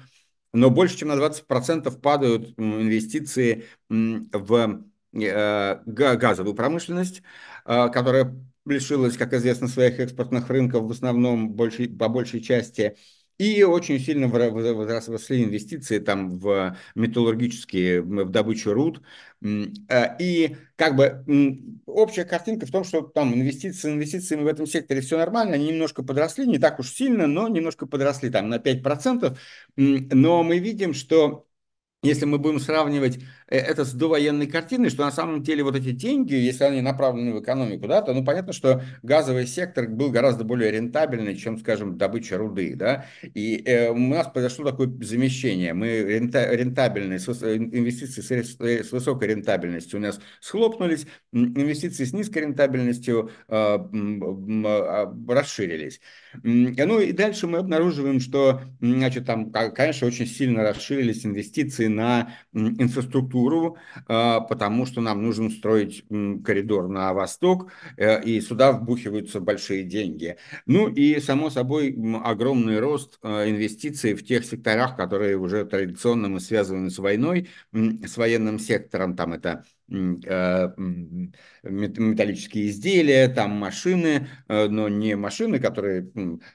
но 0.57 0.69
больше 0.69 0.97
чем 0.97 1.09
на 1.09 1.15
20% 1.15 2.01
падают 2.01 2.53
инвестиции 2.57 3.65
в 3.89 4.83
э, 5.13 5.81
газовую 5.85 6.55
промышленность, 6.55 7.21
э, 7.65 7.89
которая 7.89 8.35
лишилась, 8.65 9.17
как 9.17 9.33
известно, 9.33 9.67
своих 9.67 9.99
экспортных 9.99 10.49
рынков 10.49 10.83
в 10.83 10.91
основном 10.91 11.51
большей, 11.51 11.87
по 11.87 12.09
большей 12.09 12.41
части. 12.41 12.97
И 13.37 13.61
очень 13.63 13.99
сильно 13.99 14.27
возросли 14.27 15.43
инвестиции 15.43 15.99
там 15.99 16.39
в 16.39 16.75
металлургические, 16.95 18.01
в 18.01 18.29
добычу 18.31 18.73
руд. 18.73 19.01
Э, 19.43 20.15
и 20.19 20.55
как 20.75 20.95
бы 20.95 21.23
общая 21.85 22.25
картинка 22.25 22.65
в 22.65 22.71
том, 22.71 22.83
что 22.83 23.01
там 23.01 23.33
инвестиции, 23.35 23.91
инвестициями 23.91 24.43
в 24.43 24.47
этом 24.47 24.65
секторе 24.65 25.01
все 25.01 25.17
нормально, 25.17 25.53
они 25.53 25.67
немножко 25.67 26.03
подросли, 26.03 26.47
не 26.47 26.57
так 26.57 26.79
уж 26.79 26.91
сильно, 26.91 27.27
но 27.27 27.47
немножко 27.47 27.85
подросли 27.85 28.29
там 28.31 28.49
на 28.49 28.57
5%. 28.57 29.37
Но 29.75 30.43
мы 30.43 30.57
видим, 30.57 30.93
что 30.93 31.46
если 32.07 32.25
мы 32.25 32.37
будем 32.37 32.59
сравнивать 32.59 33.19
э, 33.47 33.57
это 33.57 33.85
с 33.85 33.93
довоенной 33.93 34.47
картиной, 34.47 34.89
что 34.89 35.03
на 35.03 35.11
самом 35.11 35.43
деле 35.43 35.63
вот 35.63 35.75
эти 35.75 35.91
деньги, 35.91 36.33
если 36.33 36.63
они 36.63 36.81
направлены 36.81 37.33
в 37.33 37.41
экономику, 37.41 37.87
да, 37.87 38.01
то 38.01 38.13
ну, 38.13 38.23
понятно, 38.23 38.53
что 38.53 38.81
газовый 39.03 39.47
сектор 39.47 39.87
был 39.87 40.11
гораздо 40.11 40.43
более 40.43 40.71
рентабельный, 40.71 41.35
чем, 41.35 41.57
скажем, 41.57 41.97
добыча 41.97 42.37
руды. 42.37 42.75
Да? 42.75 43.05
И 43.33 43.61
э, 43.65 43.89
у 43.89 43.97
нас 43.97 44.27
произошло 44.27 44.65
такое 44.65 44.89
замещение. 45.01 45.73
Мы 45.73 46.03
рента, 46.03 46.53
рентабельные, 46.53 47.19
с, 47.19 47.27
инвестиции 47.29 48.21
с, 48.21 48.59
э, 48.59 48.83
с 48.83 48.91
высокой 48.91 49.29
рентабельностью 49.29 49.99
у 49.99 50.01
нас 50.01 50.19
схлопнулись, 50.39 51.05
инвестиции 51.31 52.05
с 52.05 52.13
низкой 52.13 52.39
рентабельностью 52.39 53.31
э, 53.47 53.53
э, 53.53 55.05
расширились. 55.27 55.99
Ну 56.43 56.99
и 56.99 57.11
дальше 57.11 57.47
мы 57.47 57.59
обнаруживаем, 57.59 58.19
что, 58.19 58.61
значит, 58.79 59.25
там, 59.25 59.51
конечно, 59.51 60.07
очень 60.07 60.27
сильно 60.27 60.63
расширились 60.63 61.25
инвестиции 61.25 61.87
на 61.97 62.33
инфраструктуру, 62.53 63.77
а, 64.07 64.39
потому 64.41 64.85
что 64.85 65.01
нам 65.01 65.23
нужно 65.23 65.49
строить 65.49 66.05
коридор 66.45 66.87
на 66.87 67.13
восток, 67.13 67.71
э, 67.97 68.23
и 68.23 68.39
сюда 68.41 68.71
вбухиваются 68.71 69.39
большие 69.41 69.83
деньги. 69.83 70.37
Ну 70.65 70.87
и, 70.87 71.19
само 71.19 71.49
собой, 71.49 71.97
огромный 72.23 72.79
рост 72.79 73.19
а, 73.21 73.49
инвестиций 73.49 74.13
в 74.13 74.25
тех 74.25 74.45
секторах, 74.45 74.95
которые 74.95 75.37
уже 75.37 75.65
традиционно 75.65 76.29
мы 76.29 76.39
связаны 76.39 76.89
с 76.89 76.99
войной, 76.99 77.49
с 77.73 78.17
военным 78.17 78.59
сектором, 78.59 79.15
там 79.15 79.33
это 79.33 79.63
Э, 79.63 79.76
металлические 81.63 82.69
изделия, 82.69 83.27
там 83.29 83.51
машины, 83.51 84.27
э, 84.47 84.67
но 84.67 84.89
не 84.89 85.15
машины, 85.15 85.59
которые 85.59 86.09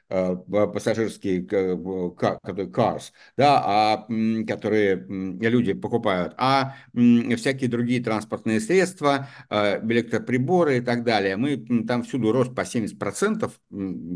э, 0.08 0.36
пассажирские, 0.46 1.42
которые 1.42 2.68
cars, 2.68 3.12
да, 3.36 3.62
а 3.64 4.06
которые 4.46 5.06
люди 5.08 5.72
покупают, 5.72 6.34
а 6.36 6.76
всякие 6.92 7.70
другие 7.70 8.02
транспортные 8.02 8.60
средства, 8.60 9.28
электроприборы 9.50 10.78
и 10.78 10.80
так 10.80 11.04
далее. 11.04 11.36
Мы 11.36 11.56
там 11.86 12.02
всюду 12.02 12.32
рост 12.32 12.54
по 12.54 12.62
70%, 12.62 13.50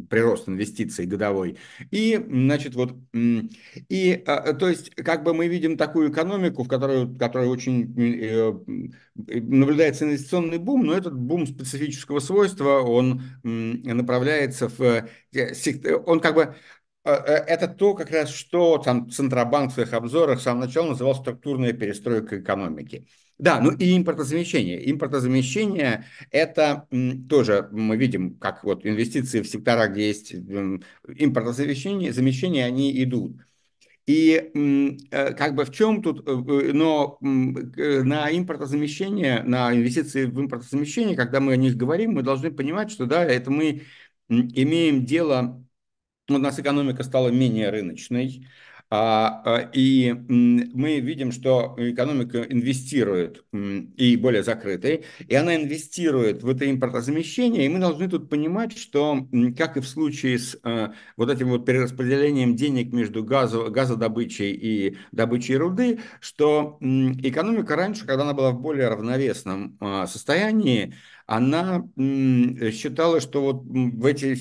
прирост 0.09 0.49
инвестиций 0.49 1.07
годовой. 1.07 1.57
И, 1.91 2.21
значит, 2.29 2.75
вот, 2.75 2.95
и, 3.15 4.25
то 4.25 4.69
есть, 4.69 4.95
как 4.95 5.23
бы 5.23 5.35
мы 5.35 5.49
видим 5.49 5.77
такую 5.77 6.11
экономику, 6.11 6.65
в 6.65 6.69
которой, 6.69 7.15
которая 7.17 7.49
очень 7.49 7.95
наблюдается 9.17 10.05
инвестиционный 10.05 10.59
бум, 10.59 10.85
но 10.85 10.95
этот 10.95 11.17
бум 11.19 11.47
специфического 11.47 12.21
свойства, 12.21 12.81
он 12.81 13.23
направляется 13.43 14.69
в... 14.69 14.81
Э, 14.81 15.09
он 16.05 16.21
как 16.21 16.35
бы 16.35 16.55
э, 17.05 17.11
э, 17.11 17.33
это 17.47 17.69
то, 17.69 17.95
как 17.95 18.11
раз, 18.11 18.31
что 18.31 18.79
там 18.79 19.11
Центробанк 19.11 19.71
в 19.71 19.75
своих 19.75 19.93
обзорах 19.93 20.41
с 20.41 20.45
самого 20.45 20.67
начала 20.67 20.89
называл 20.91 21.15
структурная 21.15 21.73
перестройка 21.73 22.41
экономики. 22.41 23.07
Да, 23.39 23.61
ну 23.61 23.71
и 23.71 23.97
импортозамещение. 23.97 24.91
Импортозамещение– 24.91 26.07
это 26.31 26.89
тоже 27.29 27.69
мы 27.71 27.97
видим, 27.99 28.37
как 28.39 28.65
вот 28.65 28.87
инвестиции 28.87 29.43
в 29.43 29.49
сектора, 29.49 29.89
где 29.89 30.09
есть 30.09 30.35
импортозамещение, 30.35 32.15
замещение, 32.15 32.65
они 32.65 33.03
идут. 33.03 33.37
И 34.07 35.01
как 35.11 35.57
бы 35.57 35.65
в 35.65 35.73
чем 35.73 36.01
тут, 36.03 36.25
но 36.27 37.19
на 37.21 38.31
импортозамещение, 38.37 39.43
на 39.43 39.75
инвестиции 39.75 40.27
в 40.27 40.41
импортозамещение, 40.41 41.17
когда 41.17 41.41
мы 41.41 41.55
о 41.55 41.57
них 41.57 41.77
говорим, 41.77 42.13
мы 42.13 42.23
должны 42.23 42.53
понимать, 42.53 42.91
что 42.93 43.07
да, 43.07 43.25
это 43.25 43.51
мы 43.51 43.83
имеем 44.29 45.05
дело, 45.05 45.65
у 46.29 46.39
нас 46.39 46.59
экономика 46.59 47.03
стала 47.03 47.31
менее 47.31 47.71
рыночной, 47.71 48.47
и 48.93 50.15
мы 50.29 51.01
видим, 51.01 51.33
что 51.33 51.75
экономика 51.77 52.43
инвестирует 52.43 53.45
и 53.53 54.17
более 54.17 54.45
закрытой, 54.45 55.05
и 55.27 55.35
она 55.35 55.57
инвестирует 55.57 56.43
в 56.43 56.49
это 56.49 56.71
импортозамещение, 56.71 57.67
и 57.67 57.69
мы 57.69 57.81
должны 57.81 58.09
тут 58.09 58.31
понимать, 58.31 58.79
что, 58.79 59.27
как 59.59 59.77
и 59.77 59.81
в 59.81 59.89
случае 59.89 60.39
с 60.39 60.57
а, 60.63 60.93
вот 61.17 61.31
этим 61.31 61.49
вот 61.49 61.67
перераспределением 61.67 62.55
денег 62.55 62.93
между 62.93 63.25
газо, 63.25 63.71
газодобычей 63.71 64.53
и 64.53 64.97
добычей 65.11 65.57
руды, 65.57 65.99
что 66.21 66.79
экономика 66.81 67.75
раньше, 67.75 68.07
когда 68.07 68.23
она 68.23 68.35
была 68.35 68.53
в 68.53 68.61
более 68.61 68.89
равновесном 68.89 69.79
состоянии, 70.07 70.95
она 71.27 71.89
считала, 72.73 73.21
что 73.21 73.43
вот 73.43 73.65
в 73.65 74.07
эти 74.07 74.35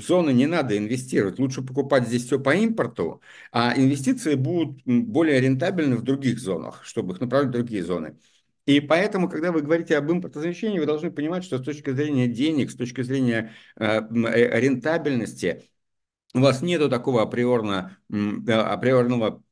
зоны 0.00 0.32
не 0.32 0.46
надо 0.46 0.78
инвестировать, 0.78 1.38
лучше 1.38 1.62
покупать 1.62 2.06
здесь 2.06 2.26
все 2.26 2.38
по 2.38 2.54
импорту, 2.54 3.20
а 3.50 3.74
инвестиции 3.76 4.36
будут 4.36 4.80
более 4.84 5.40
рентабельны 5.40 5.96
в 5.96 6.02
других 6.02 6.38
зонах, 6.38 6.84
чтобы 6.84 7.14
их 7.14 7.20
направить 7.20 7.48
в 7.48 7.52
другие 7.52 7.82
зоны. 7.84 8.16
И 8.66 8.80
поэтому, 8.80 9.28
когда 9.28 9.52
вы 9.52 9.60
говорите 9.60 9.96
об 9.98 10.10
импортозамещении, 10.10 10.78
вы 10.78 10.86
должны 10.86 11.10
понимать, 11.10 11.44
что 11.44 11.58
с 11.58 11.62
точки 11.62 11.90
зрения 11.90 12.28
денег, 12.28 12.70
с 12.70 12.76
точки 12.76 13.02
зрения 13.02 13.52
э, 13.76 14.00
э, 14.00 14.60
рентабельности, 14.60 15.64
у 16.34 16.40
вас 16.40 16.62
нет 16.62 16.88
такого 16.88 17.22
априорно, 17.22 17.98
априорного 18.48 19.42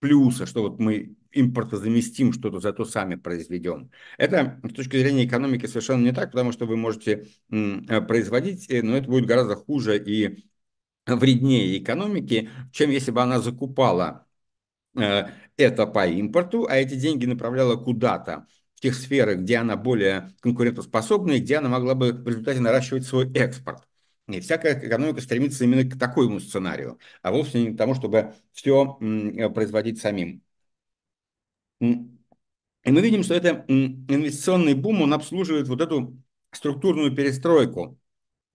плюса, 0.00 0.46
что 0.46 0.62
вот 0.62 0.78
мы 0.80 1.16
импортозаместим 1.32 2.32
что-то, 2.32 2.60
зато 2.60 2.84
сами 2.84 3.16
произведем. 3.16 3.90
Это 4.18 4.60
с 4.64 4.72
точки 4.74 4.96
зрения 4.98 5.24
экономики 5.24 5.66
совершенно 5.66 6.04
не 6.04 6.12
так, 6.12 6.30
потому 6.32 6.52
что 6.52 6.66
вы 6.66 6.76
можете 6.76 7.28
э, 7.50 8.00
производить, 8.02 8.70
э, 8.70 8.82
но 8.82 8.96
это 8.96 9.08
будет 9.08 9.26
гораздо 9.26 9.56
хуже 9.56 10.02
и 10.02 10.44
вреднее 11.06 11.78
экономики, 11.78 12.50
чем 12.72 12.90
если 12.90 13.10
бы 13.10 13.22
она 13.22 13.40
закупала 13.40 14.26
э, 14.96 15.26
это 15.56 15.86
по 15.86 16.06
импорту, 16.06 16.66
а 16.68 16.76
эти 16.76 16.94
деньги 16.94 17.26
направляла 17.26 17.76
куда-то 17.76 18.46
в 18.74 18.80
тех 18.80 18.94
сферах, 18.94 19.38
где 19.38 19.58
она 19.58 19.76
более 19.76 20.34
конкурентоспособна 20.40 21.32
и 21.32 21.40
где 21.40 21.58
она 21.58 21.68
могла 21.68 21.94
бы 21.94 22.12
в 22.12 22.26
результате 22.26 22.60
наращивать 22.60 23.06
свой 23.06 23.32
экспорт. 23.32 23.86
И 24.28 24.40
всякая 24.40 24.78
экономика 24.78 25.20
стремится 25.20 25.64
именно 25.64 25.88
к 25.88 25.98
такому 25.98 26.40
сценарию, 26.40 26.98
а 27.22 27.32
вовсе 27.32 27.60
не 27.60 27.74
к 27.74 27.76
тому, 27.76 27.94
чтобы 27.94 28.34
все 28.52 28.96
производить 29.52 30.00
самим. 30.00 30.42
И 31.82 32.90
мы 32.90 33.00
видим, 33.00 33.22
что 33.22 33.34
это 33.34 33.64
инвестиционный 33.68 34.74
бум, 34.74 35.02
он 35.02 35.12
обслуживает 35.12 35.68
вот 35.68 35.80
эту 35.80 36.16
структурную 36.52 37.14
перестройку. 37.14 37.98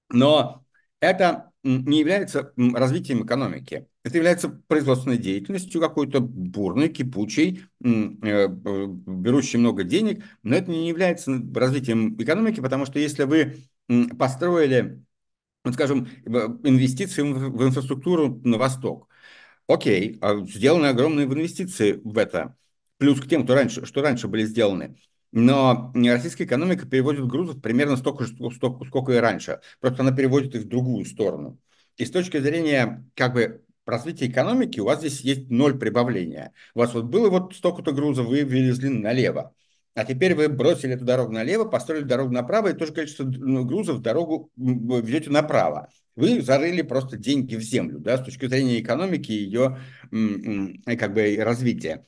Но 0.09 0.65
это 0.99 1.51
не 1.63 1.99
является 1.99 2.53
развитием 2.55 3.25
экономики. 3.25 3.87
Это 4.03 4.17
является 4.17 4.49
производственной 4.49 5.17
деятельностью 5.17 5.81
какой-то 5.81 6.21
бурной, 6.21 6.87
кипучей, 6.87 7.63
э, 7.83 8.47
берущей 8.47 9.59
много 9.59 9.83
денег, 9.83 10.23
но 10.43 10.55
это 10.55 10.71
не 10.71 10.87
является 10.87 11.31
развитием 11.53 12.15
экономики, 12.21 12.61
потому 12.61 12.85
что 12.85 12.99
если 12.99 13.23
вы 13.23 13.57
построили, 14.17 15.03
скажем, 15.73 16.07
инвестиции 16.25 17.21
в 17.21 17.63
инфраструктуру 17.65 18.39
на 18.45 18.57
восток, 18.57 19.09
окей, 19.67 20.17
а 20.21 20.39
сделаны 20.45 20.85
огромные 20.87 21.25
инвестиции 21.25 21.99
в 22.03 22.17
это– 22.17 22.55
плюс 22.97 23.19
к 23.19 23.27
тем, 23.27 23.43
кто 23.43 23.55
раньше, 23.55 23.85
что 23.85 24.01
раньше 24.01 24.27
были 24.27 24.45
сделаны. 24.45 24.97
Но 25.31 25.91
российская 25.93 26.45
экономика 26.45 26.87
переводит 26.87 27.27
грузов 27.27 27.61
примерно 27.61 27.97
столько 27.97 28.25
же, 28.25 28.35
столько, 28.55 28.85
сколько 28.85 29.11
и 29.11 29.17
раньше. 29.17 29.59
Просто 29.79 30.01
она 30.01 30.11
переводит 30.11 30.55
их 30.55 30.63
в 30.63 30.67
другую 30.67 31.05
сторону. 31.05 31.59
И 31.97 32.05
с 32.05 32.11
точки 32.11 32.39
зрения 32.39 33.05
как 33.15 33.33
бы 33.33 33.63
развития 33.85 34.27
экономики 34.27 34.79
у 34.79 34.85
вас 34.85 34.99
здесь 34.99 35.21
есть 35.21 35.49
ноль 35.49 35.77
прибавления. 35.77 36.53
У 36.75 36.79
вас 36.79 36.93
вот 36.93 37.05
было 37.05 37.29
вот 37.29 37.55
столько-то 37.55 37.91
грузов, 37.91 38.27
вы 38.27 38.45
вывезли 38.45 38.87
налево. 38.87 39.53
А 39.95 40.05
теперь 40.05 40.35
вы 40.35 40.47
бросили 40.47 40.93
эту 40.93 41.05
дорогу 41.05 41.31
налево, 41.31 41.65
построили 41.65 42.03
дорогу 42.03 42.31
направо, 42.31 42.67
и 42.67 42.73
то 42.73 42.85
же 42.85 42.93
количество 42.93 43.23
ну, 43.23 43.65
грузов 43.65 43.99
дорогу 44.01 44.51
ведете 44.55 45.31
направо. 45.31 45.89
Вы 46.15 46.41
зарыли 46.41 46.83
просто 46.83 47.17
деньги 47.17 47.55
в 47.55 47.61
землю, 47.61 47.99
да, 47.99 48.17
с 48.17 48.23
точки 48.23 48.47
зрения 48.47 48.79
экономики 48.79 49.31
и 49.31 49.43
ее 49.43 49.79
как 50.11 51.13
бы 51.13 51.37
развития. 51.39 52.05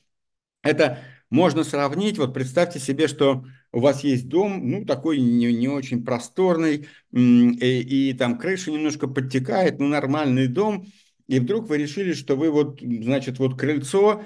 Это 0.62 0.98
можно 1.30 1.64
сравнить, 1.64 2.18
вот 2.18 2.34
представьте 2.34 2.78
себе, 2.78 3.08
что 3.08 3.44
у 3.72 3.80
вас 3.80 4.02
есть 4.02 4.28
дом, 4.28 4.68
ну, 4.68 4.84
такой 4.84 5.20
не, 5.20 5.52
не 5.52 5.68
очень 5.68 6.04
просторный, 6.04 6.88
и, 7.12 8.10
и 8.10 8.12
там 8.14 8.36
крыша 8.36 8.70
немножко 8.70 9.06
подтекает, 9.06 9.78
ну, 9.78 9.86
нормальный 9.88 10.48
дом, 10.48 10.86
и 11.30 11.38
вдруг 11.38 11.68
вы 11.68 11.78
решили, 11.78 12.12
что 12.12 12.34
вы 12.34 12.50
вот, 12.50 12.80
значит, 12.80 13.38
вот 13.38 13.56
крыльцо, 13.56 14.24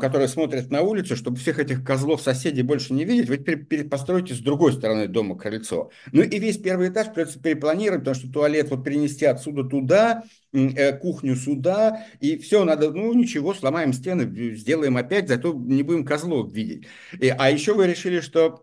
которое 0.00 0.26
смотрит 0.26 0.68
на 0.68 0.82
улицу, 0.82 1.14
чтобы 1.14 1.36
всех 1.36 1.60
этих 1.60 1.84
козлов 1.84 2.20
соседей 2.20 2.62
больше 2.62 2.92
не 2.92 3.04
видеть, 3.04 3.28
вы 3.28 3.36
теперь 3.36 3.88
построите 3.88 4.34
с 4.34 4.40
другой 4.40 4.72
стороны 4.72 5.06
дома 5.06 5.38
крыльцо. 5.38 5.92
Ну 6.10 6.22
и 6.22 6.38
весь 6.40 6.58
первый 6.58 6.88
этаж 6.88 7.12
придется 7.14 7.40
перепланировать, 7.40 8.00
потому 8.00 8.16
что 8.16 8.32
туалет 8.32 8.68
вот 8.70 8.82
перенести 8.82 9.26
отсюда 9.26 9.62
туда, 9.62 10.24
э, 10.52 10.98
кухню 10.98 11.36
сюда, 11.36 12.04
и 12.18 12.36
все, 12.36 12.64
надо, 12.64 12.90
ну 12.90 13.14
ничего, 13.14 13.54
сломаем 13.54 13.92
стены, 13.92 14.56
сделаем 14.56 14.96
опять, 14.96 15.28
зато 15.28 15.52
не 15.54 15.84
будем 15.84 16.04
козлов 16.04 16.52
видеть. 16.52 16.88
И, 17.20 17.28
а 17.28 17.48
еще 17.48 17.74
вы 17.74 17.86
решили, 17.86 18.18
что 18.18 18.60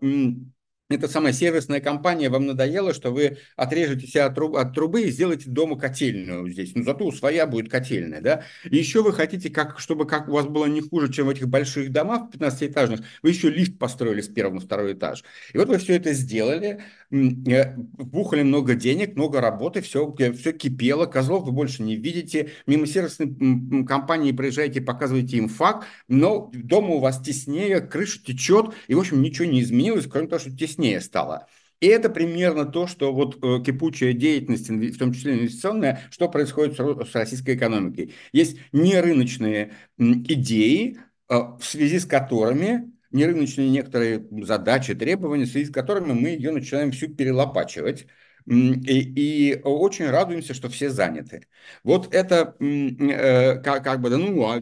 эта 0.90 1.06
самая 1.06 1.32
сервисная 1.32 1.80
компания 1.80 2.28
вам 2.28 2.46
надоела, 2.46 2.92
что 2.92 3.12
вы 3.12 3.38
отрежете 3.54 4.08
себя 4.08 4.26
от, 4.26 4.34
труб, 4.34 4.56
от 4.56 4.74
трубы 4.74 5.02
и 5.02 5.10
сделаете 5.10 5.48
дома 5.48 5.78
котельную 5.78 6.50
здесь. 6.50 6.74
Но 6.74 6.82
зато 6.82 7.10
своя 7.12 7.46
будет 7.46 7.70
котельная, 7.70 8.20
да. 8.20 8.42
И 8.64 8.76
еще 8.76 9.02
вы 9.02 9.12
хотите, 9.12 9.50
как, 9.50 9.78
чтобы 9.78 10.04
как 10.04 10.28
у 10.28 10.32
вас 10.32 10.46
было 10.46 10.66
не 10.66 10.80
хуже, 10.80 11.12
чем 11.12 11.26
в 11.26 11.30
этих 11.30 11.48
больших 11.48 11.92
домах 11.92 12.28
15-этажных, 12.32 13.04
вы 13.22 13.30
еще 13.30 13.50
лифт 13.50 13.78
построили 13.78 14.20
с 14.20 14.28
первого 14.28 14.54
на 14.54 14.60
второй 14.60 14.94
этаж. 14.94 15.22
И 15.54 15.58
вот 15.58 15.68
вы 15.68 15.78
все 15.78 15.94
это 15.94 16.12
сделали, 16.12 16.80
э, 17.12 17.76
вбухали 17.76 18.42
много 18.42 18.74
денег, 18.74 19.14
много 19.14 19.40
работы, 19.40 19.82
все, 19.82 20.12
все 20.34 20.52
кипело, 20.52 21.06
козлов 21.06 21.44
вы 21.44 21.52
больше 21.52 21.84
не 21.84 21.94
видите, 21.94 22.50
мимо 22.66 22.88
сервисной 22.88 23.84
компании 23.86 24.32
проезжаете, 24.32 24.80
показываете 24.80 25.36
им 25.36 25.48
факт, 25.48 25.86
но 26.08 26.50
дома 26.52 26.94
у 26.94 26.98
вас 26.98 27.20
теснее, 27.22 27.80
крыша 27.80 28.20
течет, 28.24 28.74
и, 28.88 28.94
в 28.94 28.98
общем, 28.98 29.22
ничего 29.22 29.46
не 29.46 29.62
изменилось, 29.62 30.08
кроме 30.08 30.26
того, 30.26 30.40
что 30.40 30.50
теснее 30.50 30.79
теснее 30.80 31.00
стало. 31.00 31.46
И 31.80 31.86
это 31.86 32.10
примерно 32.10 32.66
то, 32.66 32.86
что 32.86 33.12
вот 33.12 33.42
э, 33.42 33.64
кипучая 33.64 34.12
деятельность, 34.12 34.68
в 34.68 34.98
том 34.98 35.12
числе 35.14 35.34
инвестиционная, 35.34 36.02
что 36.10 36.28
происходит 36.28 36.76
с 36.76 37.14
российской 37.14 37.56
экономикой. 37.56 38.14
Есть 38.32 38.58
нерыночные 38.72 39.72
идеи, 39.96 40.98
э, 41.30 41.34
в 41.34 41.62
связи 41.62 41.98
с 41.98 42.04
которыми 42.04 42.92
нерыночные 43.12 43.70
некоторые 43.70 44.26
задачи, 44.44 44.94
требования, 44.94 45.46
в 45.46 45.48
связи 45.48 45.66
с 45.66 45.72
которыми 45.72 46.12
мы 46.12 46.28
ее 46.28 46.52
начинаем 46.52 46.92
всю 46.92 47.08
перелопачивать. 47.08 48.06
И, 48.46 49.52
и 49.54 49.60
очень 49.62 50.08
радуемся, 50.10 50.54
что 50.54 50.68
все 50.68 50.90
заняты. 50.90 51.46
Вот 51.84 52.14
это 52.14 52.56
э, 52.60 53.60
как, 53.62 53.84
как 53.84 54.00
бы, 54.00 54.10
да, 54.10 54.18
ну, 54.18 54.42
а, 54.44 54.60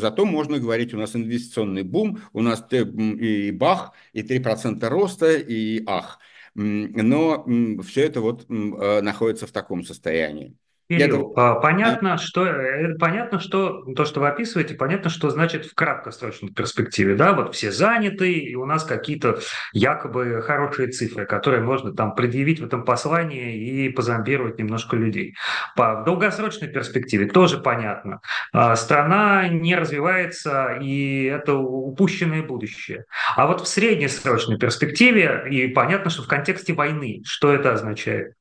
зато 0.00 0.24
можно 0.24 0.58
говорить, 0.58 0.94
у 0.94 0.98
нас 0.98 1.14
инвестиционный 1.14 1.82
бум, 1.82 2.20
у 2.32 2.42
нас 2.42 2.64
и 2.72 3.50
бах, 3.52 3.92
и 4.12 4.22
3% 4.22 4.88
роста, 4.90 5.32
и 5.36 5.82
ах. 5.86 6.18
Но 6.54 7.44
все 7.82 8.02
это 8.06 8.20
вот 8.20 8.46
э, 8.48 9.00
находится 9.00 9.46
в 9.46 9.52
таком 9.52 9.84
состоянии. 9.84 10.56
Кирилл, 10.98 11.32
это... 11.32 11.54
понятно, 11.54 12.18
что, 12.18 12.44
э, 12.46 12.96
понятно, 12.98 13.38
что 13.38 13.84
то, 13.94 14.04
что 14.04 14.18
вы 14.18 14.28
описываете, 14.28 14.74
понятно, 14.74 15.08
что 15.08 15.30
значит 15.30 15.66
в 15.66 15.74
краткосрочной 15.74 16.52
перспективе, 16.52 17.14
да, 17.14 17.32
вот 17.32 17.54
все 17.54 17.70
заняты, 17.70 18.32
и 18.32 18.56
у 18.56 18.66
нас 18.66 18.82
какие-то 18.82 19.38
якобы 19.72 20.42
хорошие 20.42 20.88
цифры, 20.88 21.26
которые 21.26 21.62
можно 21.62 21.94
там 21.94 22.16
предъявить 22.16 22.60
в 22.60 22.64
этом 22.64 22.84
послании 22.84 23.56
и 23.56 23.88
позомбировать 23.90 24.58
немножко 24.58 24.96
людей. 24.96 25.36
По 25.76 26.00
в 26.00 26.04
долгосрочной 26.04 26.68
перспективе 26.68 27.26
тоже 27.26 27.58
понятно. 27.58 28.20
А, 28.52 28.74
страна 28.74 29.46
не 29.48 29.76
развивается, 29.76 30.78
и 30.80 31.24
это 31.24 31.54
упущенное 31.54 32.42
будущее. 32.42 33.04
А 33.36 33.46
вот 33.46 33.60
в 33.60 33.68
среднесрочной 33.68 34.58
перспективе, 34.58 35.44
и 35.50 35.68
понятно, 35.68 36.10
что 36.10 36.22
в 36.22 36.28
контексте 36.28 36.72
войны, 36.72 37.22
что 37.24 37.52
это 37.52 37.72
означает? 37.74 38.32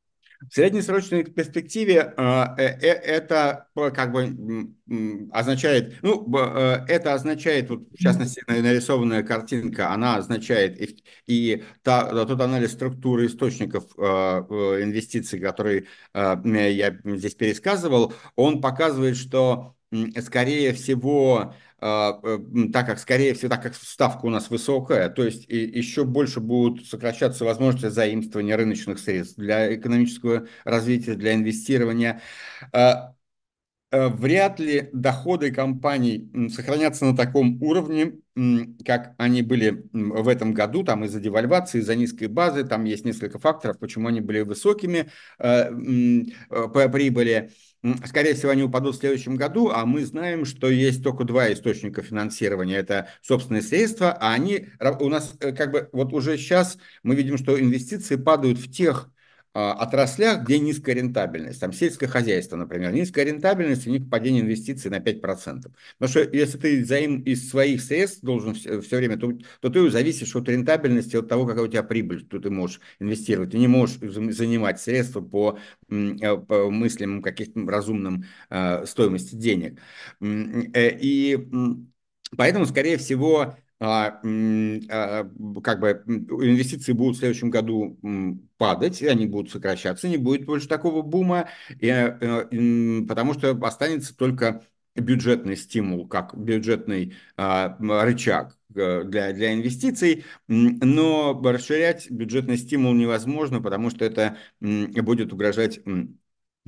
В 0.47 0.53
среднесрочной 0.53 1.25
перспективе 1.25 2.13
а, 2.15 2.55
э, 2.57 2.63
э, 2.79 2.93
это 2.93 3.67
как 3.75 4.13
бы 4.13 4.73
означает, 5.31 5.95
ну, 6.01 6.25
э, 6.33 6.85
это 6.87 7.13
означает, 7.13 7.69
вот, 7.69 7.89
в 7.91 7.97
частности, 7.97 8.41
нарисованная 8.47 9.23
картинка, 9.23 9.91
она 9.91 10.15
означает 10.15 10.79
и, 10.81 11.03
и 11.27 11.63
та, 11.83 12.25
тот 12.25 12.39
анализ 12.39 12.71
структуры 12.71 13.25
источников 13.25 13.83
инвестиций, 13.97 15.39
который 15.39 15.87
я 16.13 16.97
здесь 17.03 17.35
пересказывал, 17.35 18.13
он 18.35 18.61
показывает, 18.61 19.17
что 19.17 19.75
скорее 20.21 20.73
всего, 20.73 21.53
э, 21.53 21.68
так 21.79 22.85
как, 22.85 22.99
скорее 22.99 23.33
всего, 23.33 23.49
так 23.49 23.63
как 23.63 23.75
ставка 23.75 24.25
у 24.25 24.29
нас 24.29 24.49
высокая, 24.49 25.09
то 25.09 25.23
есть 25.23 25.45
еще 25.47 26.05
больше 26.05 26.39
будут 26.39 26.87
сокращаться 26.87 27.45
возможности 27.45 27.93
заимствования 27.93 28.57
рыночных 28.57 28.99
средств 28.99 29.37
для 29.37 29.73
экономического 29.75 30.47
развития, 30.63 31.15
для 31.15 31.33
инвестирования. 31.33 32.21
А, 32.73 33.13
Э, 33.91 34.07
вряд 34.07 34.59
ли 34.59 34.89
доходы 34.93 35.51
компаний 35.51 36.29
сохранятся 36.49 37.05
на 37.05 37.15
таком 37.15 37.61
уровне, 37.61 38.19
как 38.85 39.15
они 39.17 39.41
были 39.41 39.83
в 39.91 40.27
этом 40.27 40.53
году, 40.53 40.83
там 40.83 41.05
из-за 41.05 41.19
девальвации, 41.19 41.79
из-за 41.79 41.95
низкой 41.95 42.27
базы, 42.27 42.63
там 42.63 42.83
есть 42.83 43.03
несколько 43.03 43.39
факторов, 43.39 43.79
почему 43.79 44.07
они 44.07 44.21
были 44.21 44.41
высокими 44.41 45.09
э, 45.39 45.71
э, 45.71 46.23
по 46.49 46.87
прибыли. 46.87 47.49
Скорее 48.05 48.33
всего, 48.33 48.51
они 48.51 48.63
упадут 48.63 48.95
в 48.95 48.99
следующем 48.99 49.37
году, 49.37 49.69
а 49.69 49.85
мы 49.85 50.03
знаем, 50.05 50.43
что 50.43 50.69
есть 50.69 51.01
только 51.01 51.23
два 51.23 51.51
источника 51.53 52.01
финансирования. 52.01 52.75
Это 52.75 53.07
собственные 53.21 53.61
средства, 53.61 54.11
а 54.11 54.33
они 54.33 54.67
у 54.99 55.07
нас 55.07 55.33
как 55.39 55.71
бы 55.71 55.89
вот 55.93 56.11
уже 56.11 56.37
сейчас 56.37 56.77
мы 57.03 57.15
видим, 57.15 57.37
что 57.37 57.59
инвестиции 57.59 58.17
падают 58.17 58.57
в 58.57 58.69
тех 58.69 59.09
отраслях, 59.53 60.43
где 60.43 60.59
низкая 60.59 60.95
рентабельность. 60.95 61.59
Там 61.59 61.73
сельское 61.73 62.07
хозяйство, 62.07 62.55
например. 62.55 62.91
Низкая 62.91 63.25
рентабельность, 63.25 63.87
у 63.87 63.89
них 63.89 64.09
падение 64.09 64.43
инвестиций 64.43 64.91
на 64.91 64.99
5%. 64.99 65.71
Потому 65.97 66.09
что 66.09 66.35
если 66.35 66.57
ты 66.57 66.85
заим 66.85 67.21
из 67.21 67.49
своих 67.49 67.81
средств 67.81 68.21
должен 68.21 68.53
все, 68.53 68.79
все 68.81 68.97
время, 68.97 69.17
то, 69.17 69.31
то 69.61 69.69
ты 69.69 69.89
зависишь 69.89 70.35
от 70.35 70.47
рентабельности, 70.49 71.15
от 71.15 71.27
того, 71.27 71.45
какая 71.45 71.65
у 71.65 71.67
тебя 71.67 71.83
прибыль, 71.83 72.19
что 72.19 72.39
ты 72.39 72.49
можешь 72.49 72.79
инвестировать. 72.99 73.51
Ты 73.51 73.57
не 73.57 73.67
можешь 73.67 73.97
занимать 73.99 74.79
средства 74.79 75.21
по, 75.21 75.57
э, 75.89 76.37
по 76.37 76.69
мыслям 76.69 77.21
каких-то 77.21 77.65
разумным 77.65 78.25
э, 78.49 78.85
стоимости 78.85 79.35
денег. 79.35 79.79
Э, 80.21 80.97
и 80.99 81.39
поэтому, 82.37 82.65
скорее 82.65 82.97
всего, 82.97 83.41
а, 83.41 83.55
а, 83.55 83.68
как 83.79 84.23
бы 84.23 86.03
инвестиции 86.05 86.91
будут 86.91 87.15
в 87.15 87.19
следующем 87.19 87.49
году 87.49 87.97
падать, 88.57 89.01
они 89.01 89.25
будут 89.25 89.51
сокращаться, 89.51 90.09
не 90.09 90.17
будет 90.17 90.45
больше 90.45 90.67
такого 90.67 91.01
бума, 91.01 91.47
и, 91.79 91.87
э, 91.87 93.05
потому 93.07 93.33
что 93.33 93.51
останется 93.65 94.15
только 94.15 94.65
бюджетный 94.95 95.55
стимул, 95.55 96.07
как 96.07 96.37
бюджетный 96.37 97.15
а, 97.37 97.77
рычаг 97.79 98.57
э, 98.75 99.03
для, 99.05 99.31
для 99.31 99.53
инвестиций, 99.53 100.25
но 100.47 101.39
расширять 101.41 102.11
бюджетный 102.11 102.57
стимул 102.57 102.93
невозможно, 102.93 103.61
потому 103.61 103.89
что 103.91 104.03
это 104.03 104.37
будет 104.59 105.31
угрожать 105.31 105.79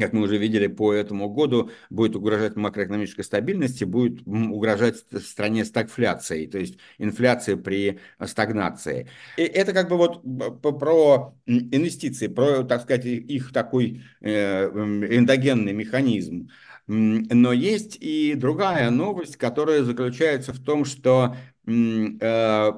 как 0.02 0.14
мы 0.14 0.22
уже 0.22 0.38
видели 0.38 0.68
по 0.68 0.94
этому 0.94 1.30
году, 1.30 1.72
будет 1.90 2.16
угрожать 2.16 2.56
макроэкономической 2.56 3.24
стабильности, 3.24 3.84
будет 3.84 4.22
угрожать 4.26 4.98
стране 4.98 5.64
стагфляцией, 5.64 6.48
то 6.48 6.58
есть 6.58 6.78
инфляции 6.98 7.56
при 7.56 8.00
стагнации. 8.26 9.08
И 9.38 9.44
это 9.44 9.74
как 9.74 9.90
бы 9.90 9.98
вот 9.98 10.24
про 10.62 11.36
инвестиции, 11.46 12.28
про, 12.28 12.64
так 12.64 12.82
сказать, 12.82 13.06
их 13.06 13.54
такой 13.54 14.04
э, 14.22 14.66
эндогенный 14.66 15.74
механизм. 15.74 16.50
Но 16.88 17.54
есть 17.54 17.98
и 18.02 18.34
другая 18.36 18.90
новость, 18.90 19.38
которая 19.38 19.84
заключается 19.84 20.52
в 20.52 20.60
том, 20.60 20.84
что 20.84 21.36
э, 21.66 22.72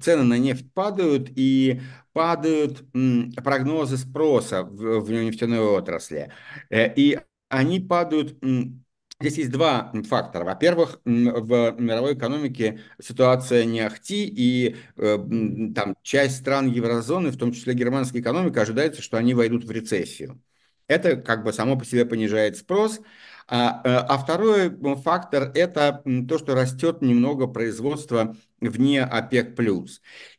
цены 0.00 0.22
на 0.24 0.38
нефть 0.38 0.72
падают, 0.74 1.30
и 1.36 1.80
падают 2.16 2.82
прогнозы 3.44 3.98
спроса 3.98 4.62
в, 4.62 5.10
нефтяной 5.10 5.58
отрасли. 5.58 6.32
Э, 6.70 6.90
и 6.94 7.20
они 7.50 7.78
падают 7.78 8.42
Здесь 9.18 9.38
есть 9.38 9.50
два 9.50 9.92
фактора. 10.08 10.44
Во-первых, 10.44 11.00
в 11.04 11.74
мировой 11.78 12.14
экономике 12.14 12.80
ситуация 13.00 13.64
не 13.64 13.80
ахти, 13.80 14.26
и 14.26 14.76
э, 14.96 15.18
там 15.74 15.96
часть 16.02 16.36
стран 16.36 16.68
еврозоны, 16.68 17.30
в 17.30 17.38
том 17.38 17.52
числе 17.52 17.72
германская 17.72 18.20
экономика, 18.20 18.60
ожидается, 18.60 19.00
что 19.00 19.16
они 19.16 19.32
войдут 19.32 19.64
в 19.64 19.70
рецессию. 19.70 20.42
Это 20.86 21.16
как 21.16 21.44
бы 21.44 21.54
само 21.54 21.78
по 21.78 21.86
себе 21.86 22.04
понижает 22.04 22.58
спрос, 22.58 23.00
а, 23.48 23.80
э, 23.84 23.94
а 23.94 24.18
второй 24.18 24.76
фактор– 25.02 25.52
это 25.54 26.02
то, 26.28 26.38
что 26.38 26.54
растет 26.54 27.00
немного 27.00 27.46
производство 27.46 28.36
вне 28.60 29.04
ОПЕК+. 29.04 29.56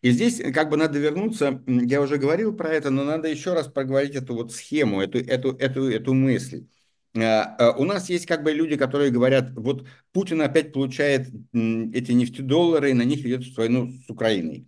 И 0.02 0.12
здесь 0.12 0.42
как 0.54 0.70
бы 0.70 0.76
надо 0.76 1.00
вернуться, 1.00 1.64
я 1.68 2.02
уже 2.02 2.18
говорил 2.18 2.54
про 2.54 2.70
это, 2.70 2.90
но 2.90 3.06
надо 3.06 3.30
еще 3.30 3.54
раз 3.54 3.68
проговорить 3.68 4.16
эту 4.16 4.34
вот 4.36 4.54
схему, 4.54 5.02
эту, 5.02 5.20
эту, 5.20 5.56
эту, 5.56 5.90
эту 5.90 6.14
мысль. 6.14 6.68
Э, 7.14 7.20
э, 7.58 7.72
у 7.78 7.86
нас 7.86 8.10
есть 8.10 8.26
как 8.26 8.44
бы 8.44 8.52
люди, 8.52 8.76
которые 8.76 9.10
говорят, 9.10 9.52
вот 9.52 9.88
Путин 10.12 10.42
опять 10.42 10.74
получает 10.74 11.28
эти 11.54 12.12
нефтедоллары, 12.12 12.92
и 12.92 12.94
на 12.94 13.04
них 13.04 13.26
идет 13.26 13.44
войну 13.56 13.90
с 14.06 14.10
Украиной. 14.10 14.68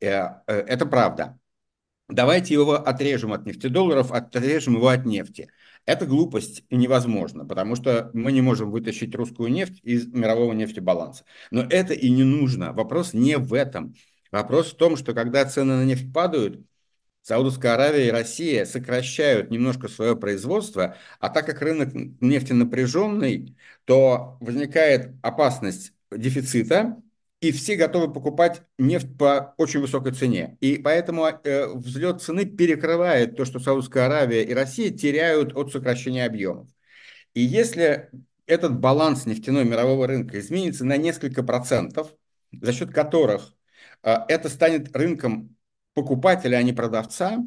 Это 0.00 0.86
правда. 0.88 1.38
Давайте 2.08 2.54
его 2.54 2.74
отрежем 2.74 3.32
от 3.32 3.46
нефтедолларов, 3.46 4.12
отрежем 4.12 4.76
его 4.76 4.88
от 4.88 5.04
нефти. 5.04 5.50
Это 5.88 6.04
глупость 6.04 6.64
невозможно, 6.68 7.46
потому 7.46 7.74
что 7.74 8.10
мы 8.12 8.30
не 8.30 8.42
можем 8.42 8.70
вытащить 8.70 9.14
русскую 9.14 9.50
нефть 9.50 9.80
из 9.82 10.06
мирового 10.06 10.52
нефтебаланса. 10.52 11.24
Но 11.50 11.62
это 11.62 11.94
и 11.94 12.10
не 12.10 12.24
нужно. 12.24 12.74
Вопрос 12.74 13.14
не 13.14 13.38
в 13.38 13.54
этом. 13.54 13.94
Вопрос 14.30 14.70
в 14.70 14.76
том, 14.76 14.98
что 14.98 15.14
когда 15.14 15.46
цены 15.46 15.76
на 15.76 15.86
нефть 15.86 16.12
падают, 16.12 16.60
Саудовская 17.22 17.72
Аравия 17.72 18.08
и 18.08 18.10
Россия 18.10 18.66
сокращают 18.66 19.50
немножко 19.50 19.88
свое 19.88 20.14
производство, 20.14 20.94
а 21.20 21.30
так 21.30 21.46
как 21.46 21.62
рынок 21.62 21.94
нефти 22.20 22.52
напряженный, 22.52 23.56
то 23.86 24.36
возникает 24.40 25.14
опасность 25.22 25.94
дефицита, 26.10 27.00
и 27.40 27.52
все 27.52 27.76
готовы 27.76 28.12
покупать 28.12 28.62
нефть 28.78 29.16
по 29.16 29.54
очень 29.58 29.80
высокой 29.80 30.12
цене. 30.12 30.56
И 30.60 30.78
поэтому 30.78 31.26
э, 31.26 31.66
взлет 31.74 32.20
цены 32.20 32.44
перекрывает 32.46 33.36
то, 33.36 33.44
что 33.44 33.60
Саудовская 33.60 34.06
Аравия 34.06 34.42
и 34.42 34.52
Россия 34.52 34.90
теряют 34.90 35.54
от 35.56 35.70
сокращения 35.70 36.24
объемов. 36.26 36.68
И 37.34 37.40
если 37.40 38.10
этот 38.46 38.78
баланс 38.80 39.26
нефтяной 39.26 39.64
мирового 39.64 40.06
рынка 40.06 40.40
изменится 40.40 40.84
на 40.84 40.96
несколько 40.96 41.42
процентов, 41.44 42.12
за 42.50 42.72
счет 42.72 42.92
которых 42.92 43.54
э, 44.02 44.16
это 44.28 44.48
станет 44.48 44.96
рынком 44.96 45.56
покупателя, 45.94 46.56
а 46.56 46.62
не 46.62 46.72
продавца, 46.72 47.38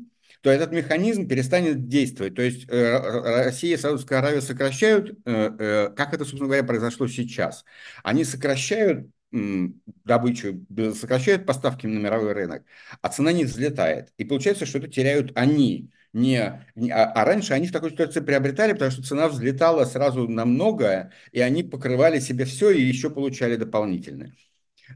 то 0.41 0.49
этот 0.49 0.71
механизм 0.71 1.27
перестанет 1.27 1.87
действовать. 1.87 2.35
То 2.35 2.41
есть 2.41 2.65
э, 2.69 3.43
Россия 3.45 3.75
и 3.75 3.77
Саудовская 3.77 4.19
Аравия 4.19 4.41
сокращают, 4.41 5.11
э, 5.25 5.51
э, 5.59 5.89
как 5.95 6.13
это, 6.13 6.23
собственно 6.23 6.45
говоря, 6.45 6.63
произошло 6.63 7.07
сейчас. 7.07 7.63
Они 8.03 8.23
сокращают 8.23 9.07
добычу, 9.31 10.65
сокращают 10.93 11.45
поставки 11.45 11.87
на 11.87 11.99
мировой 11.99 12.33
рынок, 12.33 12.63
а 13.01 13.09
цена 13.09 13.31
не 13.31 13.45
взлетает. 13.45 14.13
И 14.17 14.25
получается, 14.25 14.65
что 14.65 14.79
это 14.79 14.87
теряют 14.87 15.31
они. 15.35 15.91
Не, 16.13 16.39
а, 16.39 17.05
а 17.05 17.23
раньше 17.25 17.53
они 17.53 17.67
в 17.67 17.71
такой 17.71 17.91
ситуации 17.91 18.19
приобретали, 18.19 18.73
потому 18.73 18.91
что 18.91 19.01
цена 19.01 19.29
взлетала 19.29 19.85
сразу 19.85 20.27
на 20.27 20.43
многое, 20.43 21.13
и 21.31 21.39
они 21.39 21.63
покрывали 21.63 22.19
себе 22.19 22.43
все 22.43 22.71
и 22.71 22.81
еще 22.81 23.09
получали 23.09 23.55
дополнительное. 23.55 24.33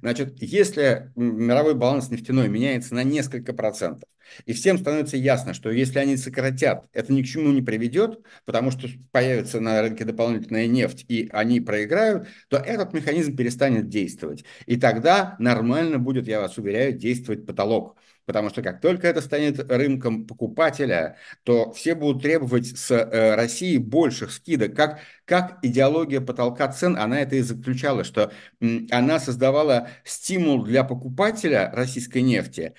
Значит, 0.02 0.42
если 0.42 1.12
мировой 1.16 1.74
баланс 1.74 2.10
нефтяной 2.10 2.50
меняется 2.50 2.94
на 2.96 3.04
несколько 3.04 3.54
процентов, 3.54 4.10
и 4.46 4.54
всем 4.54 4.78
становится 4.78 5.18
ясно, 5.18 5.54
что 5.54 5.72
если 5.72 6.00
они 6.00 6.18
сократят, 6.18 6.86
это 6.94 7.14
ни 7.14 7.22
к 7.22 7.26
чему 7.26 7.52
не 7.52 7.62
приведет, 7.62 8.20
потому 8.46 8.72
что 8.72 8.88
появится 9.12 9.60
на 9.60 9.82
рынке 9.82 10.06
дополнительная 10.06 10.68
нефть, 10.68 11.06
и 11.08 11.30
они 11.32 11.62
проиграют, 11.62 12.28
то 12.50 12.58
этот 12.58 12.94
механизм 12.94 13.36
перестанет 13.36 13.90
действовать. 13.90 14.44
И 14.66 14.78
тогда 14.78 15.36
нормально 15.40 16.00
будет, 16.00 16.28
я 16.28 16.42
вас 16.42 16.58
уверяю, 16.58 16.94
действовать 16.94 17.46
потолок. 17.46 17.98
Потому 18.26 18.50
что 18.50 18.64
как 18.64 18.82
только 18.82 19.08
это 19.08 19.22
станет 19.22 19.72
рынком 19.72 20.26
покупателя, 20.26 21.18
то 21.44 21.72
все 21.74 21.94
будут 21.94 22.24
требовать 22.24 22.66
с 22.78 22.90
э, 22.92 23.36
России 23.36 23.78
больших 23.78 24.32
скидок. 24.32 24.76
Как, 24.76 25.00
как 25.26 25.60
идеология 25.62 26.22
потолка 26.22 26.68
цен, 26.72 26.98
она 26.98 27.22
это 27.22 27.36
и 27.36 27.42
заключала, 27.42 28.04
что 28.04 28.32
м, 28.62 28.88
она 28.90 29.20
создавала 29.20 29.90
стимул 30.04 30.64
для 30.64 30.84
покупателя 30.84 31.70
российской 31.72 32.24
нефти 32.24 32.74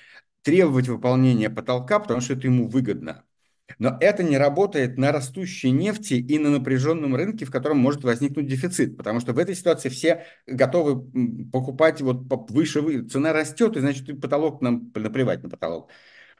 требовать 0.47 0.87
выполнения 0.87 1.49
потолка, 1.49 1.99
потому 1.99 2.21
что 2.21 2.31
это 2.31 2.47
ему 2.47 2.69
выгодно. 2.69 3.25
Но 3.79 3.97
это 3.99 4.23
не 4.23 4.37
работает 4.37 4.97
на 4.97 5.11
растущей 5.11 5.71
нефти 5.71 6.13
и 6.13 6.39
на 6.39 6.49
напряженном 6.51 7.17
рынке, 7.17 7.43
в 7.43 7.51
котором 7.51 7.79
может 7.79 8.05
возникнуть 8.05 8.47
дефицит, 8.47 8.95
потому 8.95 9.19
что 9.19 9.33
в 9.33 9.39
этой 9.39 9.55
ситуации 9.55 9.89
все 9.89 10.23
готовы 10.47 11.03
покупать 11.51 11.99
вот 11.99 12.21
выше, 12.49 13.03
цена 13.09 13.33
растет, 13.33 13.75
и 13.75 13.81
значит 13.81 14.21
потолок 14.21 14.61
нам 14.61 14.89
наплевать 14.95 15.43
на 15.43 15.49
потолок. 15.49 15.89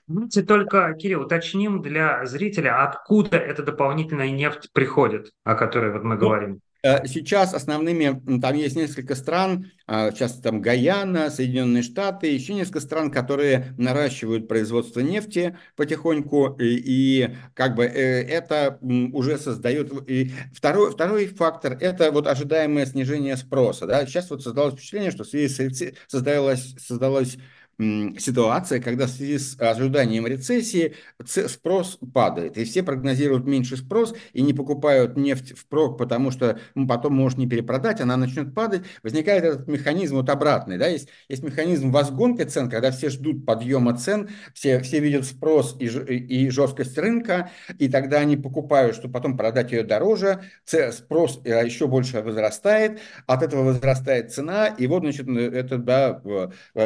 Давайте 0.08 0.42
только, 0.44 0.94
Кирилл, 0.94 1.24
уточним 1.24 1.82
для 1.82 2.26
зрителя, 2.26 2.86
откуда 2.86 3.36
эта 3.36 3.62
дополнительная 3.62 4.32
нефть 4.32 4.70
приходит, 4.72 5.34
о 5.44 5.56
которой 5.56 5.92
вот 5.92 6.04
мы 6.04 6.16
ну, 6.16 6.22
говорим. 6.22 6.62
Э, 6.88 7.06
сейчас 7.06 7.54
основными, 7.54 8.40
там 8.40 8.56
есть 8.56 8.78
несколько 8.78 9.16
стран, 9.16 9.72
а, 9.88 10.12
сейчас 10.12 10.36
там 10.36 10.62
Гаяна, 10.62 11.30
Соединенные 11.30 11.84
Штаты, 11.84 12.28
еще 12.28 12.54
несколько 12.54 12.80
стран, 12.80 13.12
которые 13.12 13.74
наращивают 13.78 14.48
производство 14.48 15.02
нефти 15.02 15.58
потихоньку, 15.76 16.56
и, 16.58 16.76
и 16.86 17.36
как 17.54 17.76
бы 17.76 17.84
э, 17.84 18.24
это 18.24 18.80
уже 18.82 19.38
создает... 19.38 19.92
И 20.10 20.32
второй, 20.54 20.92
второй 20.92 21.28
фактор– 21.28 21.78
это 21.82 22.10
вот 22.12 22.26
ожидаемое 22.26 22.86
снижение 22.86 23.36
спроса. 23.36 23.86
Да? 23.86 24.06
Сейчас 24.06 24.30
вот 24.30 24.42
создалось 24.42 24.76
впечатление, 24.76 25.12
что 25.12 25.26
в 25.26 25.28
связи 25.28 25.50
с 25.50 25.94
создалось, 26.08 26.74
создалось 26.80 27.38
ситуация, 27.80 28.80
когда 28.80 29.06
в 29.06 29.10
связи 29.10 29.38
с 29.38 29.60
ожиданием 29.60 30.26
рецессии 30.26 30.96
спрос 31.24 32.00
падает, 32.12 32.58
и 32.58 32.64
все 32.64 32.82
прогнозируют 32.82 33.46
меньший 33.46 33.78
спрос 33.78 34.16
и 34.34 34.42
не 34.42 34.54
покупают 34.54 35.16
нефть 35.16 35.56
впрок, 35.56 35.98
потому 35.98 36.32
что 36.32 36.60
потом 36.88 37.14
может 37.14 37.38
не 37.38 37.48
перепродать, 37.48 38.02
она 38.02 38.18
начнет 38.18 38.56
падать, 38.56 38.82
возникает 39.04 39.44
этот 39.44 39.68
механизм 39.68 40.16
вот 40.16 40.30
обратный, 40.30 40.80
да, 40.80 40.88
есть, 40.88 41.10
есть 41.30 41.44
механизм 41.44 41.92
возгонки 41.92 42.44
цен, 42.44 42.68
когда 42.70 42.90
все 42.90 43.10
ждут 43.10 43.46
подъема 43.46 43.96
цен, 43.96 44.30
все, 44.56 44.80
все 44.80 45.00
видят 45.00 45.26
спрос 45.26 45.76
и, 45.80 45.86
и 45.86 46.50
жесткость 46.50 46.98
рынка, 46.98 47.52
и 47.78 47.90
тогда 47.90 48.18
они 48.18 48.38
покупают, 48.38 48.96
чтобы 48.96 49.14
потом 49.14 49.38
продать 49.38 49.72
ее 49.72 49.84
дороже, 49.84 50.42
спрос 50.66 51.42
э, 51.44 51.64
еще 51.64 51.88
больше 51.88 52.22
возрастает, 52.22 53.00
от 53.28 53.44
этого 53.44 53.64
возрастает 53.64 54.34
цена, 54.34 54.66
и 54.68 54.88
вот, 54.88 55.02
значит, 55.02 55.28
это, 55.28 55.78
да, 55.78 56.22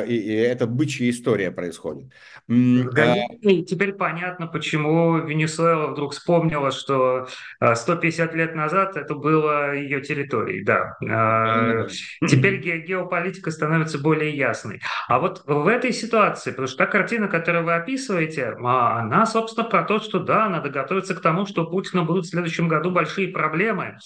и, 0.05 0.15
и 0.15 0.33
это 0.33 0.67
бычья 0.81 1.11
история 1.11 1.51
происходит. 1.51 2.11
А 2.49 3.15
и 3.41 3.63
теперь 3.63 3.93
понятно, 3.93 4.47
почему 4.47 5.19
Венесуэла 5.19 5.91
вдруг 5.91 6.13
вспомнила, 6.13 6.71
что 6.71 7.27
150 7.61 8.33
а, 8.33 8.35
лет 8.35 8.55
назад 8.55 8.97
это 8.97 9.13
было 9.13 9.75
ее 9.75 10.01
территорией. 10.01 10.63
Да. 10.63 10.97
А, 11.07 11.85
теперь 12.27 12.57
геополитика 12.57 13.51
становится 13.51 13.99
более 13.99 14.35
ясной. 14.35 14.81
А 15.07 15.19
вот 15.19 15.43
в 15.45 15.67
этой 15.67 15.93
ситуации, 15.93 16.49
потому 16.49 16.67
что 16.67 16.77
та 16.77 16.87
картина, 16.87 17.27
которую 17.27 17.63
вы 17.63 17.75
описываете, 17.75 18.55
она, 18.59 19.27
собственно, 19.27 19.69
про 19.69 19.83
то, 19.83 19.99
что 19.99 20.17
да, 20.19 20.49
надо 20.49 20.69
готовиться 20.69 21.13
к 21.13 21.21
тому, 21.21 21.45
что 21.45 21.63
у 21.63 21.69
Путина 21.69 22.03
будут 22.03 22.25
в 22.25 22.29
следующем 22.29 22.67
году 22.67 22.89
большие 22.89 23.27
проблемы. 23.27 23.99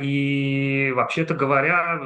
И, 0.00 0.92
вообще-то 0.94 1.34
говоря, 1.34 2.00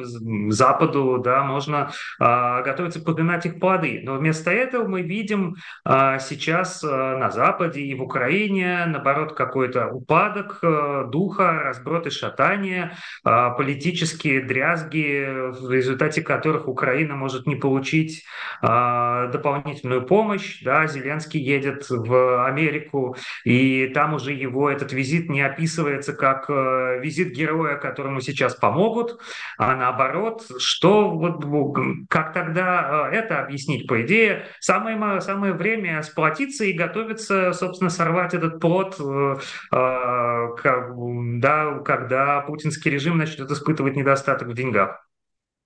Западу 0.48 1.20
да, 1.22 1.44
можно 1.44 1.90
готовиться 2.18 3.00
подминать 3.00 3.44
их 3.44 3.60
плоды. 3.60 3.89
Но 3.98 4.16
вместо 4.16 4.50
этого 4.50 4.86
мы 4.86 5.02
видим 5.02 5.56
а, 5.84 6.18
сейчас 6.18 6.82
а, 6.84 7.18
на 7.18 7.30
Западе 7.30 7.80
и 7.80 7.94
в 7.94 8.02
Украине, 8.02 8.84
наоборот, 8.86 9.34
какой-то 9.34 9.88
упадок 9.88 10.58
а, 10.62 11.04
духа, 11.04 11.52
разброд 11.64 12.06
и 12.06 12.10
шатание, 12.10 12.96
а, 13.24 13.50
политические 13.50 14.42
дрязги, 14.42 15.50
в 15.50 15.70
результате 15.70 16.22
которых 16.22 16.68
Украина 16.68 17.16
может 17.16 17.46
не 17.46 17.56
получить 17.56 18.24
дополнительную 18.62 20.02
помощь. 20.06 20.62
Да, 20.62 20.86
Зеленский 20.86 21.40
едет 21.40 21.86
в 21.88 22.44
Америку, 22.46 23.16
и 23.44 23.88
там 23.88 24.14
уже 24.14 24.32
его 24.32 24.70
этот 24.70 24.92
визит 24.92 25.28
не 25.28 25.40
описывается 25.40 26.12
как 26.12 26.48
а, 26.48 26.98
визит 26.98 27.32
героя, 27.32 27.76
которому 27.76 28.20
сейчас 28.20 28.54
помогут, 28.54 29.18
а 29.58 29.74
наоборот, 29.74 30.46
что 30.58 31.10
вот 31.10 31.44
как 32.08 32.32
тогда 32.32 33.06
а, 33.06 33.10
это 33.10 33.40
объяснить? 33.40 33.79
Объяснить. 33.80 33.88
По 33.88 34.02
идее, 34.02 34.46
самое, 34.60 35.20
самое 35.20 35.52
время 35.52 36.02
сплотиться 36.02 36.64
и 36.64 36.72
готовиться, 36.72 37.52
собственно, 37.52 37.90
сорвать 37.90 38.34
этот 38.34 38.60
плод, 38.60 38.96
э, 38.98 39.36
э, 39.72 40.48
да, 41.40 41.78
когда 41.84 42.40
путинский 42.40 42.90
режим 42.90 43.18
начнет 43.18 43.50
испытывать 43.50 43.96
недостаток 43.96 44.48
в 44.48 44.54
деньгах. 44.54 45.06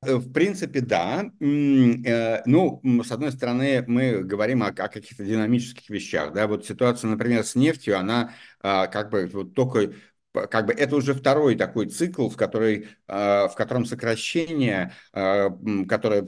Э, 0.06 0.16
в 0.16 0.32
принципе, 0.32 0.80
да. 0.80 1.30
Ну, 1.40 2.80
с 3.04 3.12
одной 3.12 3.32
стороны, 3.32 3.84
мы 3.86 4.22
говорим 4.22 4.62
о, 4.62 4.68
о 4.68 4.88
каких-то 4.88 5.24
динамических 5.24 5.88
вещах. 5.90 6.32
Да? 6.32 6.46
Вот 6.46 6.66
ситуация, 6.66 7.08
например, 7.08 7.44
с 7.44 7.54
нефтью, 7.54 7.98
она 7.98 8.32
а, 8.60 8.86
как 8.86 9.10
бы 9.10 9.28
вот 9.32 9.54
только 9.54 9.92
как 10.34 10.66
бы 10.66 10.72
это 10.72 10.96
уже 10.96 11.14
второй 11.14 11.54
такой 11.54 11.86
цикл, 11.86 12.28
в, 12.28 12.36
который, 12.36 12.88
а, 13.06 13.48
в 13.48 13.54
котором 13.54 13.86
сокращение, 13.86 14.92
а, 15.12 15.50
которое 15.88 16.26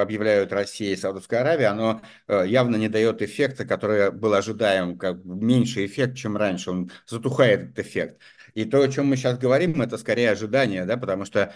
объявляют 0.00 0.52
Россия 0.52 0.92
и 0.92 0.96
Саудовская 0.96 1.40
Аравия, 1.40 1.68
оно 1.68 2.02
а, 2.28 2.42
явно 2.42 2.76
не 2.76 2.88
дает 2.88 3.22
эффекта, 3.22 3.64
который 3.64 4.10
был 4.10 4.34
ожидаем, 4.34 4.98
как 4.98 5.24
меньший 5.24 5.86
эффект, 5.86 6.16
чем 6.16 6.36
раньше, 6.36 6.70
он 6.70 6.90
затухает 7.06 7.62
этот 7.62 7.78
эффект. 7.78 8.20
И 8.52 8.66
то, 8.66 8.82
о 8.82 8.88
чем 8.88 9.06
мы 9.06 9.16
сейчас 9.16 9.38
говорим, 9.38 9.80
это 9.80 9.96
скорее 9.96 10.30
ожидание, 10.30 10.84
да, 10.84 10.96
потому 10.96 11.24
что 11.24 11.52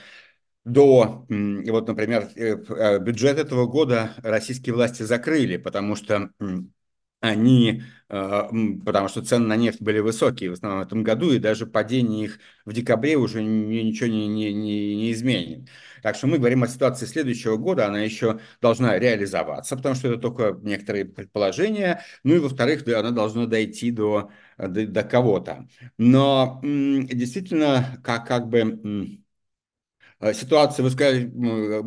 до, 0.65 1.27
вот, 1.29 1.89
например, 1.89 2.29
э, 2.35 2.99
бюджет 2.99 3.39
этого 3.39 3.67
года 3.67 4.15
российские 4.23 4.75
власти 4.75 5.03
закрыли, 5.03 5.57
потому 5.57 5.97
что 5.97 6.31
они, 7.21 7.83
а, 8.09 8.49
потому 8.85 9.09
что 9.09 9.23
цены 9.23 9.47
на 9.47 9.57
нефть 9.57 9.81
были 9.81 9.99
высокие 9.99 10.51
в 10.51 10.53
основном 10.55 10.83
в 10.83 10.87
этом 10.87 11.03
году, 11.03 11.33
и 11.33 11.39
даже 11.39 11.67
падение 11.67 12.27
их 12.27 12.39
в 12.65 12.73
декабре 12.73 13.17
уже 13.17 13.43
ничего 13.43 14.09
не, 14.09 14.27
не, 14.29 14.53
не, 14.53 14.97
не 14.97 15.13
изменит. 15.13 15.69
Так 16.03 16.17
что 16.17 16.27
мы 16.27 16.39
говорим 16.39 16.63
о 16.63 16.69
ситуации 16.69 17.07
следующего 17.07 17.57
года, 17.57 17.87
она 17.87 18.01
еще 18.01 18.41
должна 18.61 18.99
реализоваться, 18.99 19.77
потому 19.77 19.95
что 19.95 20.09
это 20.09 20.19
только 20.19 20.57
некоторые 20.63 21.05
предположения, 21.05 22.03
ну 22.23 22.37
и 22.37 22.39
во-вторых, 22.39 22.87
она 22.87 23.11
должна 23.11 23.47
дойти 23.47 23.91
до, 23.91 24.31
до, 24.57 24.87
до 24.87 25.03
кого-то. 25.03 25.67
Но 25.97 26.61
действительно, 26.63 28.01
как, 28.05 28.27
как 28.27 28.49
бы 28.49 29.21
Э, 30.21 30.35
ситуация, 30.35 30.83
вы 30.83 30.91
сказали, 30.91 31.27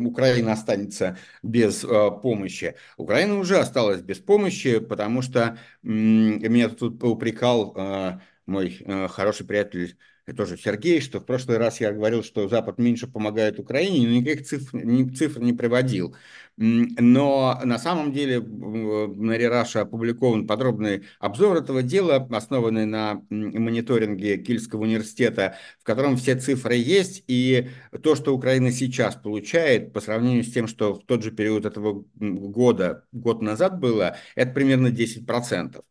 Украина 0.06 0.52
останется 0.52 1.18
без 1.42 1.84
э, 1.84 1.88
помощи. 2.22 2.76
Украина 2.96 3.38
уже 3.38 3.58
осталась 3.58 4.00
без 4.00 4.18
помощи, 4.18 4.78
потому 4.78 5.22
что 5.22 5.58
меня 5.82 6.68
тут 6.70 7.02
упрекал 7.04 7.74
э, 7.76 8.20
мой 8.46 8.84
хороший 9.10 9.46
приятель 9.46 9.96
тоже 10.30 10.56
Сергей, 10.56 11.00
что 11.00 11.18
в 11.18 11.26
прошлый 11.26 11.58
раз 11.58 11.80
я 11.80 11.92
говорил, 11.92 12.22
что 12.22 12.48
Запад 12.48 12.78
меньше 12.78 13.08
помогает 13.08 13.58
Украине, 13.58 14.06
но 14.06 14.14
никаких 14.14 14.46
цифр, 14.46 14.76
ни, 14.76 15.08
цифр 15.12 15.40
не 15.40 15.52
приводил. 15.52 16.14
Но 16.56 17.60
на 17.64 17.78
самом 17.78 18.12
деле 18.12 18.40
на 18.40 19.36
Рераша 19.36 19.80
опубликован 19.80 20.46
подробный 20.46 21.04
обзор 21.18 21.56
этого 21.56 21.82
дела, 21.82 22.28
основанный 22.30 22.86
на 22.86 23.22
мониторинге 23.30 24.36
Кильского 24.36 24.82
университета, 24.82 25.56
в 25.80 25.84
котором 25.84 26.16
все 26.16 26.36
цифры 26.36 26.76
есть, 26.76 27.24
и 27.26 27.70
то, 28.02 28.14
что 28.14 28.34
Украина 28.34 28.70
сейчас 28.70 29.16
получает 29.16 29.92
по 29.92 30.00
сравнению 30.00 30.44
с 30.44 30.52
тем, 30.52 30.68
что 30.68 30.94
в 30.94 31.04
тот 31.04 31.24
же 31.24 31.32
период 31.32 31.66
этого 31.66 32.04
года, 32.14 33.06
год 33.10 33.42
назад 33.42 33.80
было, 33.80 34.16
это 34.36 34.52
примерно 34.52 34.88
10%. 34.88 35.82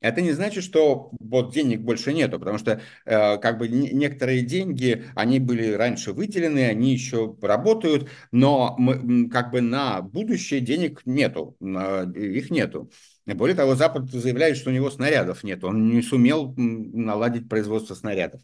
Это 0.00 0.22
не 0.22 0.32
значит, 0.32 0.64
что 0.64 1.10
вот 1.20 1.52
денег 1.52 1.80
больше 1.82 2.12
нету, 2.14 2.38
потому 2.38 2.58
что 2.58 2.80
э, 3.04 3.38
как 3.38 3.58
бы 3.58 3.68
некоторые 3.68 4.42
деньги, 4.42 5.04
они 5.14 5.38
были 5.40 5.72
раньше 5.72 6.12
выделены, 6.12 6.66
они 6.66 6.92
еще 6.92 7.36
работают, 7.42 8.08
но 8.32 8.74
мы, 8.78 9.28
как 9.28 9.50
бы 9.50 9.60
на 9.60 10.00
будущее 10.00 10.60
денег 10.60 11.02
нету, 11.04 11.56
э, 11.60 12.06
их 12.16 12.50
нету. 12.50 12.90
Более 13.26 13.54
того, 13.54 13.74
Запад 13.74 14.10
заявляет, 14.10 14.56
что 14.56 14.70
у 14.70 14.72
него 14.72 14.90
снарядов 14.90 15.44
нет, 15.44 15.62
он 15.64 15.90
не 15.90 16.02
сумел 16.02 16.54
наладить 16.56 17.48
производство 17.48 17.94
снарядов. 17.94 18.40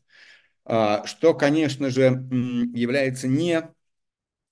Э, 0.67 1.07
что, 1.07 1.33
конечно 1.33 1.89
же, 1.89 2.05
является 2.75 3.29
не 3.29 3.63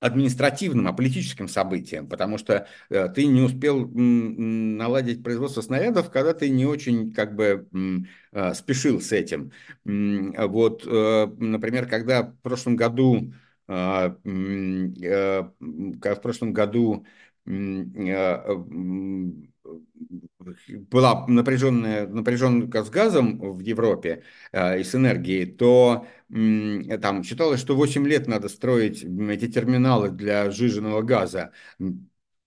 административным, 0.04 0.86
а 0.86 0.92
политическим 0.92 1.48
событием, 1.48 2.06
потому 2.08 2.36
что 2.36 2.66
э, 2.90 3.08
ты 3.08 3.26
не 3.26 3.40
успел 3.40 3.88
наладить 3.88 5.22
производство 5.22 5.62
снарядов, 5.62 6.10
когда 6.10 6.34
ты 6.34 6.50
не 6.50 6.66
очень 6.66 7.12
как 7.12 7.34
бы 7.34 7.66
э, 8.32 8.54
спешил 8.54 9.00
с 9.00 9.12
этим. 9.12 9.50
Вот, 9.84 10.86
э, 10.86 11.26
например, 11.38 11.86
когда 11.88 12.22
в 12.24 12.36
прошлом 12.42 12.76
году 12.76 13.32
э, 13.66 14.14
в 14.24 16.20
прошлом 16.22 16.52
году 16.52 17.06
была 20.90 21.26
напряженная, 21.26 22.06
напряженка 22.06 22.84
с 22.84 22.90
газом 22.90 23.38
в 23.38 23.60
Европе 23.60 24.24
э, 24.52 24.80
и 24.80 24.84
с 24.84 24.94
энергией, 24.94 25.46
то 25.46 26.06
э, 26.30 26.98
там 26.98 27.22
считалось, 27.24 27.60
что 27.60 27.76
8 27.76 28.06
лет 28.06 28.26
надо 28.26 28.48
строить 28.48 29.04
эти 29.04 29.48
терминалы 29.48 30.10
для 30.10 30.50
сжиженного 30.50 31.02
газа. 31.02 31.52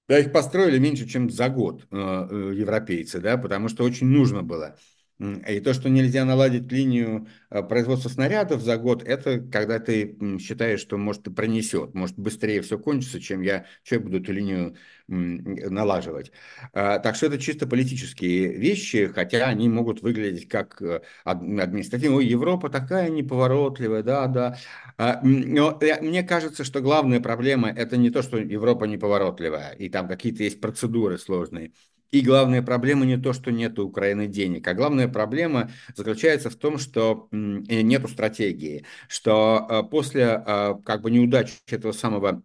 Да, 0.07 0.19
их 0.19 0.31
построили 0.31 0.79
меньше, 0.79 1.07
чем 1.07 1.29
за 1.29 1.49
год 1.49 1.85
э, 1.91 1.97
э 1.97 2.53
европейцы, 2.55 3.19
да, 3.19 3.37
потому 3.37 3.67
что 3.67 3.83
очень 3.83 4.07
нужно 4.07 4.41
было. 4.41 4.77
И 5.19 5.59
то, 5.61 5.73
что 5.73 5.89
нельзя 5.89 6.25
наладить 6.25 6.71
линию 6.71 7.27
э, 7.49 7.63
производства 7.63 8.07
снарядов 8.07 8.61
за 8.61 8.77
год, 8.77 9.01
это 9.01 9.39
когда 9.39 9.79
ты 9.79 10.15
считаешь, 10.39 10.79
что 10.79 10.97
может 10.97 11.27
и 11.27 11.31
пронесет, 11.31 11.95
может 11.95 12.19
быстрее 12.19 12.61
все 12.61 12.77
кончится, 12.77 13.19
чем 13.19 13.41
я, 13.41 13.65
что 13.83 13.95
я 13.95 14.01
буду 14.01 14.19
эту 14.19 14.31
линию 14.31 14.75
налаживать. 15.07 16.31
А, 16.73 16.99
так 16.99 17.15
что 17.15 17.27
это 17.27 17.39
чисто 17.39 17.65
политические 17.65 18.57
вещи, 18.57 19.07
хотя 19.07 19.45
они 19.47 19.69
могут 19.69 20.01
выглядеть 20.01 20.47
как 20.49 20.81
э, 20.81 21.01
административные. 21.23 22.27
Европа 22.27 22.69
такая 22.69 23.09
неповоротливая, 23.09 24.03
да, 24.03 24.27
да. 24.27 24.57
А, 24.97 25.19
но 25.23 25.79
мне 26.01 26.23
кажется, 26.23 26.63
что 26.63 26.81
главная 26.81 27.21
проблема 27.21 27.69
это 27.69 27.97
не 27.97 28.09
то, 28.09 28.21
что 28.21 28.37
Европа 28.37 28.83
неповоротливая, 28.83 29.71
и 29.73 29.89
там 29.89 30.07
какие-то 30.07 30.43
есть 30.43 30.59
процедуры 30.61 31.17
сложные. 31.17 31.71
И 32.11 32.21
главная 32.21 32.61
проблема 32.61 33.05
не 33.05 33.17
то, 33.17 33.33
что 33.33 33.51
нет 33.51 33.77
у 33.79 33.87
Украины 33.87 34.27
денег, 34.27 34.67
а 34.67 34.73
главная 34.73 35.07
проблема 35.07 35.71
заключается 35.95 36.49
в 36.49 36.55
том, 36.55 36.77
что 36.77 37.27
нет 37.31 38.09
стратегии, 38.09 38.85
что 39.07 39.67
э, 39.69 39.83
после 39.89 40.43
э, 40.45 40.75
как 40.85 41.01
бы 41.01 41.11
неудачи 41.11 41.53
этого 41.67 41.91
самого 41.91 42.41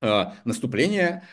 э, 0.00 0.24
наступления 0.44 1.24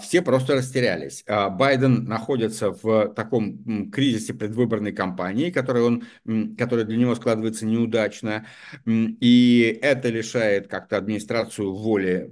все 0.00 0.22
просто 0.22 0.54
растерялись. 0.54 1.22
А, 1.26 1.50
Байден 1.50 2.04
находится 2.04 2.70
в 2.70 3.08
таком 3.14 3.90
кризисе 3.90 4.32
предвыборной 4.32 4.92
кампании, 4.92 5.50
который, 5.50 5.82
он, 5.82 6.56
который 6.56 6.84
для 6.84 6.96
него 6.96 7.14
складывается 7.14 7.66
неудачно, 7.66 8.46
и 8.86 9.78
это 9.82 10.08
лишает 10.08 10.68
как-то 10.68 10.96
администрацию 10.96 11.74
воли 11.74 12.30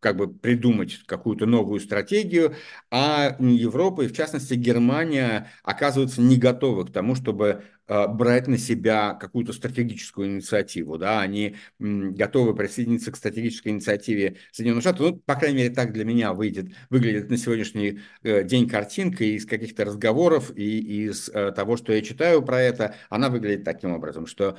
как 0.00 0.16
бы 0.16 0.32
придумать 0.32 1.00
какую-то 1.06 1.46
новую 1.46 1.78
стратегию, 1.78 2.56
а 2.90 3.36
Европа 3.38 4.02
и, 4.02 4.08
в 4.08 4.16
частности, 4.16 4.54
Германия 4.54 5.48
оказываются 5.62 6.20
не 6.20 6.38
готовы 6.38 6.86
к 6.86 6.92
тому, 6.92 7.14
чтобы 7.14 7.62
брать 7.90 8.46
на 8.46 8.56
себя 8.56 9.14
какую-то 9.14 9.52
стратегическую 9.52 10.28
инициативу, 10.28 10.96
да, 10.96 11.20
они 11.20 11.56
готовы 11.78 12.54
присоединиться 12.54 13.10
к 13.10 13.16
стратегической 13.16 13.72
инициативе 13.72 14.36
Соединенных 14.52 14.82
Штатов, 14.82 15.00
ну, 15.00 15.16
по 15.16 15.34
крайней 15.34 15.58
мере, 15.58 15.74
так 15.74 15.92
для 15.92 16.04
меня 16.04 16.32
выйдет, 16.32 16.68
выглядит 16.88 17.30
на 17.30 17.36
сегодняшний 17.36 18.00
э, 18.22 18.44
день 18.44 18.68
картинка 18.68 19.24
из 19.24 19.44
каких-то 19.46 19.84
разговоров 19.84 20.52
и 20.56 21.06
из 21.06 21.28
э, 21.28 21.52
того, 21.52 21.76
что 21.76 21.92
я 21.92 22.02
читаю 22.02 22.42
про 22.42 22.60
это, 22.60 22.94
она 23.08 23.28
выглядит 23.28 23.64
таким 23.64 23.92
образом, 23.92 24.26
что 24.26 24.56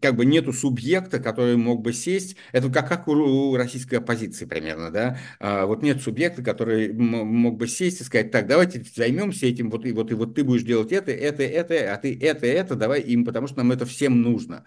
как 0.00 0.16
бы 0.16 0.24
нету 0.24 0.52
субъекта, 0.52 1.18
который 1.20 1.56
мог 1.56 1.82
бы 1.82 1.92
сесть, 1.92 2.36
это 2.52 2.68
как, 2.70 2.88
как 2.88 3.08
у 3.08 3.56
российской 3.56 3.96
оппозиции 3.96 4.44
примерно, 4.44 4.90
да, 4.90 5.18
вот 5.40 5.82
нет 5.82 6.02
субъекта, 6.02 6.42
который 6.42 6.92
мог 6.92 7.56
бы 7.56 7.66
сесть 7.66 8.00
и 8.00 8.04
сказать, 8.04 8.30
так, 8.30 8.46
давайте 8.46 8.82
займемся 8.94 9.46
этим, 9.46 9.70
вот 9.70 9.86
и 9.86 9.92
вот, 9.92 10.10
и 10.10 10.14
вот 10.14 10.34
ты 10.34 10.44
будешь 10.44 10.62
делать 10.62 10.92
это, 10.92 11.10
это, 11.12 11.42
это, 11.42 11.94
а 11.94 11.96
ты 11.96 12.18
это, 12.20 12.46
это, 12.46 12.71
это, 12.72 12.80
давай 12.80 13.00
им, 13.00 13.24
потому 13.24 13.46
что 13.46 13.58
нам 13.58 13.72
это 13.72 13.86
всем 13.86 14.22
нужно. 14.22 14.64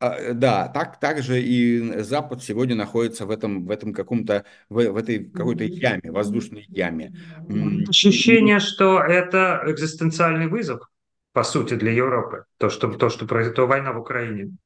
А, 0.00 0.32
да, 0.32 0.68
так, 0.68 1.00
также 1.00 1.42
и 1.42 2.02
Запад 2.02 2.42
сегодня 2.42 2.76
находится 2.76 3.26
в 3.26 3.30
этом, 3.30 3.66
в 3.66 3.70
этом 3.70 3.92
каком-то, 3.92 4.44
в, 4.68 4.74
в 4.74 4.96
этой 4.96 5.24
какой-то 5.24 5.64
яме, 5.64 6.12
воздушной 6.12 6.66
яме. 6.68 7.12
Ощущение, 7.88 8.60
что 8.60 9.00
это 9.00 9.64
экзистенциальный 9.66 10.46
вызов, 10.46 10.88
по 11.32 11.42
сути, 11.42 11.74
для 11.74 11.92
Европы, 11.92 12.44
то, 12.58 12.70
что, 12.70 12.92
то, 12.92 13.08
что 13.08 13.26
произойдет, 13.26 13.58
война 13.66 13.92
в 13.92 13.98
Украине. 13.98 14.56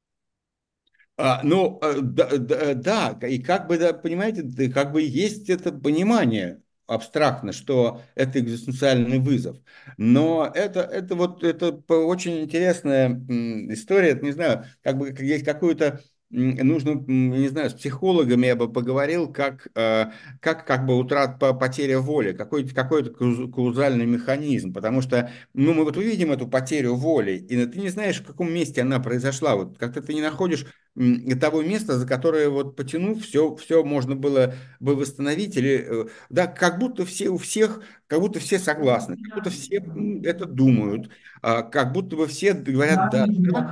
А, 1.17 1.41
ну, 1.43 1.79
э, 1.83 2.01
да, 2.01 2.29
да, 2.37 3.13
да, 3.15 3.27
и 3.27 3.39
как 3.39 3.69
бы, 3.69 3.79
да, 3.79 3.93
понимаете, 3.93 4.71
как 4.71 4.93
бы 4.93 5.01
есть 5.03 5.49
это 5.49 5.73
понимание, 5.73 6.61
абстрактно, 6.95 7.53
что 7.53 8.03
это 8.15 8.41
экзистенциальный 8.41 9.19
вызов. 9.19 9.57
Но 9.97 10.51
это, 10.55 10.81
это 10.81 11.15
вот 11.15 11.45
это 11.45 11.71
очень 11.89 12.41
интересная 12.43 13.09
история, 13.73 14.19
не 14.21 14.33
знаю, 14.33 14.65
как 14.83 14.99
бы 14.99 15.15
есть 15.19 15.45
какую-то 15.45 16.01
нужно, 16.33 16.93
не 17.07 17.49
знаю, 17.49 17.69
с 17.69 17.75
психологами 17.75 18.47
я 18.47 18.57
бы 18.57 18.73
поговорил, 18.73 19.31
как, 19.31 19.69
э, 19.75 20.07
как, 20.41 20.67
как 20.67 20.87
бы 20.87 20.97
утрат 20.97 21.39
потеря 21.39 21.99
воли, 22.01 22.33
какой-то 22.33 22.75
какой 22.75 23.05
каузальный 23.53 24.07
механизм, 24.07 24.73
потому 24.73 25.03
что, 25.03 25.31
ну, 25.53 25.75
мы 25.75 25.85
вот 25.85 25.99
увидим 25.99 26.33
эту 26.33 26.49
потерю 26.49 26.95
воли, 26.95 27.33
и 27.33 27.67
ты 27.67 27.79
не 27.79 27.91
знаешь, 27.91 28.21
в 28.21 28.27
каком 28.27 28.51
месте 28.53 28.81
она 28.81 28.99
произошла, 28.99 29.57
вот 29.57 29.77
как-то 29.77 30.01
ты 30.01 30.15
не 30.15 30.23
находишь 30.23 30.67
того 31.41 31.63
места, 31.63 31.99
за 31.99 32.07
которое 32.07 32.49
вот 32.49 32.77
потянув, 32.77 33.23
все, 33.23 33.55
все 33.57 33.83
можно 33.85 34.15
было 34.17 34.55
бы 34.81 34.95
восстановить, 34.97 35.57
или, 35.57 36.05
э, 36.07 36.09
да, 36.31 36.47
как 36.47 36.79
будто 36.79 37.05
все 37.07 37.29
у 37.31 37.39
всех, 37.39 37.83
как 38.07 38.21
будто 38.21 38.41
все 38.41 38.59
согласны, 38.59 39.17
как 39.17 39.33
будто 39.35 39.51
все 39.51 39.77
это 40.25 40.45
думают, 40.47 41.11
а, 41.41 41.63
как 41.63 41.93
будто 41.93 42.17
бы 42.17 42.27
все 42.27 42.53
говорят 42.55 43.09
«да», 43.09 43.27
да 43.29 43.63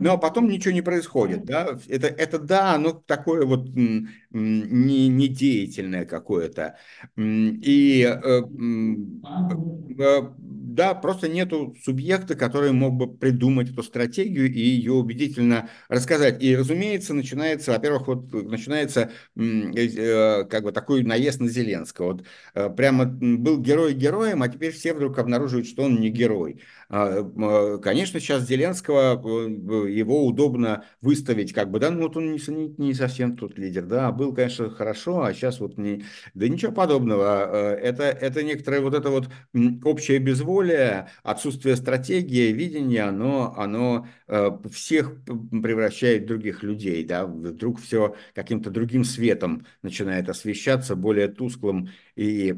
но 0.00 0.14
а 0.14 0.18
потом 0.18 0.48
ничего 0.48 0.72
не 0.74 0.82
происходит, 0.82 1.44
да, 1.44 1.78
это, 1.88 2.08
это 2.08 2.38
да, 2.38 2.74
оно 2.74 2.92
такое 2.92 3.46
вот 3.46 3.68
не, 3.68 5.08
не 5.08 5.28
деятельное 5.28 6.04
какое-то, 6.04 6.76
и 7.16 8.02
э, 8.02 8.42
э, 9.98 10.20
да, 10.74 10.94
просто 10.94 11.28
нету 11.28 11.76
субъекта, 11.84 12.34
который 12.34 12.72
мог 12.72 12.94
бы 12.94 13.16
придумать 13.16 13.70
эту 13.70 13.82
стратегию 13.84 14.52
и 14.52 14.58
ее 14.58 14.92
убедительно 14.92 15.70
рассказать. 15.88 16.42
И, 16.42 16.56
разумеется, 16.56 17.14
начинается, 17.14 17.72
во-первых, 17.72 18.08
вот 18.08 18.32
начинается 18.32 19.12
э, 19.36 20.44
как 20.44 20.64
бы 20.64 20.72
такой 20.72 21.04
наезд 21.04 21.40
на 21.40 21.48
Зеленского. 21.48 22.12
Вот 22.14 22.24
э, 22.54 22.70
прямо 22.70 23.04
был 23.04 23.60
герой 23.60 23.94
героем, 23.94 24.42
а 24.42 24.48
теперь 24.48 24.72
все 24.72 24.94
вдруг 24.94 25.18
обнаруживают, 25.18 25.68
что 25.68 25.84
он 25.84 26.00
не 26.00 26.10
герой. 26.10 26.60
А, 26.88 27.20
э, 27.20 27.78
конечно, 27.78 28.18
сейчас 28.18 28.46
Зеленского, 28.46 29.86
его 29.86 30.26
удобно 30.26 30.84
выставить, 31.00 31.52
как 31.52 31.70
бы, 31.70 31.78
да, 31.78 31.90
ну 31.90 32.02
вот 32.02 32.16
он 32.16 32.32
не, 32.32 32.74
не 32.78 32.94
совсем 32.94 33.36
тот 33.36 33.58
лидер, 33.58 33.84
да, 33.86 34.10
был, 34.10 34.34
конечно, 34.34 34.70
хорошо, 34.70 35.22
а 35.22 35.32
сейчас 35.32 35.60
вот 35.60 35.78
не, 35.78 36.04
да 36.34 36.48
ничего 36.48 36.72
подобного. 36.72 37.74
Это, 37.74 38.02
это 38.04 38.42
некоторое 38.42 38.80
вот 38.80 38.94
это 38.94 39.10
вот 39.10 39.28
общее 39.84 40.18
безволие, 40.18 40.63
более 40.64 41.08
отсутствие 41.22 41.76
стратегии, 41.76 42.50
видения, 42.52 43.02
оно, 43.04 43.54
оно 43.56 44.06
э, 44.28 44.50
всех 44.72 45.12
превращает 45.24 46.22
в 46.24 46.26
других 46.26 46.62
людей, 46.62 47.04
да, 47.04 47.26
вдруг 47.26 47.80
все 47.80 48.16
каким-то 48.34 48.70
другим 48.70 49.04
светом 49.04 49.66
начинает 49.82 50.28
освещаться, 50.30 50.96
более 50.96 51.28
тусклым 51.28 51.90
и 52.16 52.54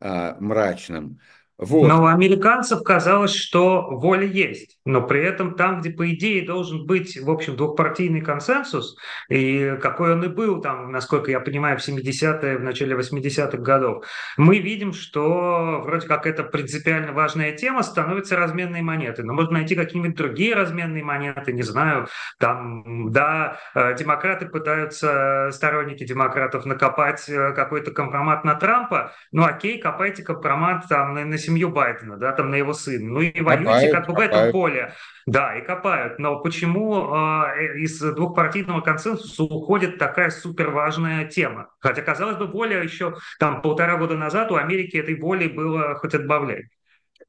э, 0.00 0.34
мрачным. 0.40 1.18
Вот. 1.56 1.86
Но 1.86 2.02
у 2.02 2.06
американцев 2.06 2.82
казалось, 2.82 3.32
что 3.32 3.88
воля 3.88 4.26
есть, 4.26 4.78
но 4.84 5.02
при 5.02 5.22
этом 5.22 5.54
там, 5.54 5.80
где 5.80 5.90
по 5.90 6.12
идее 6.12 6.44
должен 6.44 6.84
быть, 6.84 7.16
в 7.16 7.30
общем, 7.30 7.56
двухпартийный 7.56 8.22
консенсус, 8.22 8.96
и 9.28 9.76
какой 9.80 10.14
он 10.14 10.24
и 10.24 10.28
был 10.28 10.60
там, 10.60 10.90
насколько 10.90 11.30
я 11.30 11.38
понимаю, 11.38 11.78
в 11.78 11.88
70-е, 11.88 12.58
в 12.58 12.62
начале 12.62 12.96
80-х 12.96 13.58
годов, 13.58 14.04
мы 14.36 14.58
видим, 14.58 14.92
что 14.92 15.82
вроде 15.84 16.08
как 16.08 16.26
это 16.26 16.42
принципиально 16.42 17.12
важная 17.12 17.52
тема 17.52 17.84
становится 17.84 18.36
разменной 18.36 18.82
монетой. 18.82 19.24
Но 19.24 19.32
можно 19.32 19.52
найти 19.52 19.76
какие-нибудь 19.76 20.16
другие 20.16 20.56
разменные 20.56 21.04
монеты, 21.04 21.52
не 21.52 21.62
знаю, 21.62 22.08
там, 22.40 23.12
да, 23.12 23.58
э, 23.76 23.94
демократы 23.96 24.46
пытаются, 24.46 25.50
сторонники 25.52 26.04
демократов, 26.04 26.64
накопать 26.66 27.28
э, 27.28 27.52
какой-то 27.52 27.92
компромат 27.92 28.42
на 28.44 28.56
Трампа, 28.56 29.12
ну 29.30 29.44
окей, 29.44 29.80
копайте 29.80 30.24
компромат 30.24 30.88
там 30.88 31.14
на 31.14 31.43
семью 31.44 31.70
Байдена, 31.70 32.16
да, 32.16 32.32
там 32.32 32.50
на 32.50 32.56
его 32.56 32.72
сына. 32.72 33.10
Ну 33.10 33.20
и 33.20 33.40
воюйте 33.40 33.90
как 33.90 34.06
бы 34.06 34.14
в 34.14 34.18
этом 34.18 34.52
поле. 34.52 34.92
Да, 35.26 35.56
и 35.56 35.64
копают. 35.64 36.18
Но 36.18 36.40
почему 36.40 37.14
э, 37.14 37.78
из 37.78 37.98
двухпартийного 37.98 38.80
консенсуса 38.82 39.42
уходит 39.42 39.98
такая 39.98 40.30
суперважная 40.30 41.26
тема? 41.26 41.70
Хотя, 41.78 42.02
казалось 42.02 42.36
бы, 42.36 42.46
воля 42.46 42.82
еще 42.82 43.16
там 43.38 43.62
полтора 43.62 43.96
года 43.96 44.16
назад 44.16 44.50
у 44.52 44.56
Америки 44.56 44.96
этой 44.96 45.18
воли 45.18 45.48
было 45.48 45.94
хоть 45.94 46.14
отбавляй. 46.14 46.68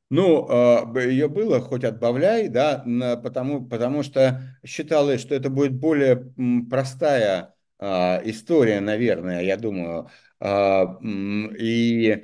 Ну, 0.10 0.48
а, 0.50 1.00
ее 1.00 1.28
было, 1.28 1.60
хоть 1.62 1.84
отбавляй, 1.84 2.48
да, 2.48 2.84
потому, 3.24 3.66
потому 3.66 4.04
что 4.04 4.42
считалось, 4.66 5.22
что 5.22 5.34
это 5.34 5.50
будет 5.50 5.74
более 5.74 6.32
простая 6.70 7.56
а, 7.80 8.22
история, 8.24 8.80
наверное, 8.80 9.42
я 9.42 9.58
думаю. 9.58 10.10
А, 10.40 10.98
и 11.02 12.12
а, 12.12 12.20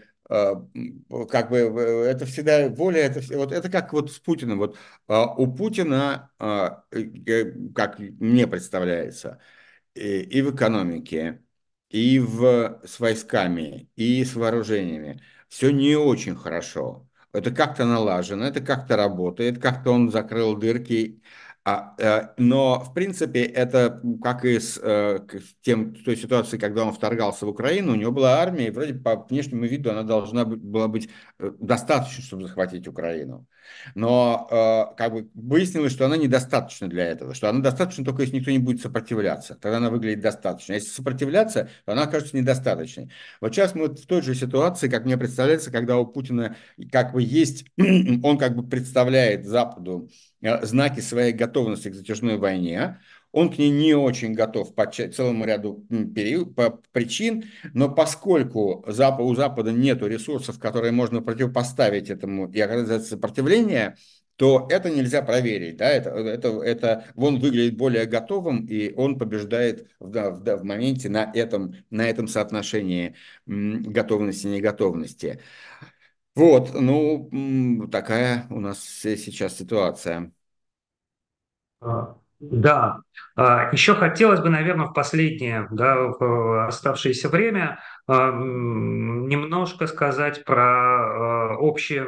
как 1.29 1.49
бы 1.49 1.57
э, 1.57 2.03
это 2.11 2.25
всегда 2.25 2.69
воля, 2.69 2.99
это, 3.01 3.21
вот 3.37 3.51
это 3.51 3.69
как 3.69 3.93
вот 3.93 4.11
с 4.11 4.19
Путиным. 4.19 4.59
Вот 4.59 4.77
а, 5.07 5.25
у 5.35 5.53
Путина, 5.53 6.31
а, 6.39 6.83
э, 6.91 7.51
как 7.75 7.99
мне 7.99 8.47
представляется, 8.47 9.39
и 9.95 10.41
в 10.41 10.55
экономике, 10.55 11.43
и 11.89 12.19
в, 12.19 12.81
с 12.85 12.99
войсками, 12.99 13.89
и 13.95 14.23
с 14.23 14.35
вооружениями 14.35 15.21
все 15.49 15.71
не 15.71 15.95
очень 15.95 16.35
хорошо. 16.35 17.07
Это 17.33 17.51
как-то 17.51 17.85
налажено, 17.85 18.45
это 18.45 18.61
как-то 18.61 18.95
работает, 18.97 19.61
как-то 19.61 19.91
он 19.91 20.11
закрыл 20.11 20.55
дырки, 20.57 21.21
А, 21.63 21.93
э, 21.99 22.33
но, 22.37 22.79
в 22.79 22.93
принципе, 22.93 23.43
это 23.43 24.01
как 24.23 24.45
и 24.45 24.59
с 24.59 24.79
э, 24.81 25.19
тем, 25.61 25.93
той 25.93 26.17
ситуацией, 26.17 26.59
когда 26.59 26.85
он 26.85 26.91
вторгался 26.91 27.45
в 27.45 27.49
Украину, 27.49 27.91
у 27.93 27.95
него 27.95 28.11
была 28.11 28.41
армия, 28.41 28.67
и 28.67 28.71
вроде 28.71 28.95
по 28.95 29.15
внешнему 29.29 29.65
виду 29.65 29.91
она 29.91 30.01
должна 30.01 30.43
была 30.45 30.87
быть 30.87 31.09
э, 31.37 31.51
достаточно, 31.59 32.23
чтобы 32.23 32.43
захватить 32.43 32.87
Украину. 32.87 33.45
Но 33.95 34.93
как 34.97 35.13
бы 35.13 35.29
выяснилось, 35.33 35.91
что 35.93 36.05
она 36.05 36.17
недостаточна 36.17 36.87
для 36.87 37.05
этого, 37.05 37.33
что 37.33 37.49
она 37.49 37.59
достаточна 37.59 38.05
только 38.05 38.23
если 38.23 38.37
никто 38.37 38.51
не 38.51 38.59
будет 38.59 38.81
сопротивляться. 38.81 39.55
Тогда 39.55 39.77
она 39.77 39.89
выглядит 39.89 40.21
достаточно. 40.21 40.73
Если 40.73 40.89
сопротивляться, 40.89 41.69
то 41.85 41.93
она 41.93 42.03
окажется 42.03 42.37
недостаточной. 42.37 43.11
Вот 43.39 43.53
сейчас 43.53 43.75
мы 43.75 43.87
в 43.87 44.05
той 44.05 44.21
же 44.21 44.35
ситуации, 44.35 44.87
как 44.87 45.05
мне 45.05 45.17
представляется, 45.17 45.71
когда 45.71 45.97
у 45.97 46.05
Путина 46.05 46.55
как 46.91 47.13
бы 47.13 47.21
есть, 47.21 47.65
он 47.77 48.37
как 48.37 48.55
бы 48.55 48.67
представляет 48.67 49.45
Западу 49.45 50.09
Э, 50.41 50.65
знаки 50.65 50.99
своей 51.01 51.33
готовности 51.33 51.89
к 51.89 51.93
затяжной 51.93 52.37
войне. 52.37 52.99
Он 53.31 53.49
к 53.49 53.57
ней 53.57 53.69
не 53.69 53.93
очень 53.93 54.33
готов 54.33 54.75
по 54.75 54.85
целому 54.85 55.45
ряду 55.45 55.85
причин, 56.91 57.45
но 57.73 57.89
поскольку 57.89 58.83
у 58.85 59.35
Запада 59.35 59.71
нет 59.71 60.01
ресурсов, 60.01 60.59
которые 60.59 60.91
можно 60.91 61.21
противопоставить 61.21 62.09
этому 62.09 62.51
и 62.51 62.59
оказать 62.59 63.05
сопротивление, 63.05 63.95
то 64.35 64.67
это 64.71 64.89
нельзя 64.89 65.21
проверить. 65.21 65.77
Да? 65.77 65.89
Это, 65.89 66.09
это, 66.09 66.61
это, 66.63 67.05
он 67.15 67.39
выглядит 67.39 67.77
более 67.77 68.05
готовым, 68.05 68.65
и 68.65 68.91
он 68.95 69.19
побеждает 69.19 69.87
в, 69.99 70.09
в, 70.11 70.57
в 70.57 70.63
моменте 70.63 71.09
на 71.09 71.31
этом, 71.33 71.75
на 71.91 72.09
этом 72.09 72.27
соотношении 72.27 73.15
готовности 73.45 74.47
и 74.47 74.49
неготовности. 74.49 75.39
Вот, 76.35 76.73
ну, 76.73 77.87
такая 77.91 78.47
у 78.49 78.59
нас 78.59 78.83
сейчас 78.83 79.57
ситуация. 79.57 80.31
Да, 82.43 83.01
а, 83.35 83.69
еще 83.71 83.93
хотелось 83.93 84.39
бы, 84.39 84.49
наверное, 84.49 84.87
в 84.87 84.93
последнее, 84.93 85.67
да, 85.69 85.95
в 86.19 86.65
оставшееся 86.65 87.29
время 87.29 87.79
немножко 88.07 89.85
сказать 89.85 90.43
про 90.43 91.55
общий, 91.57 92.01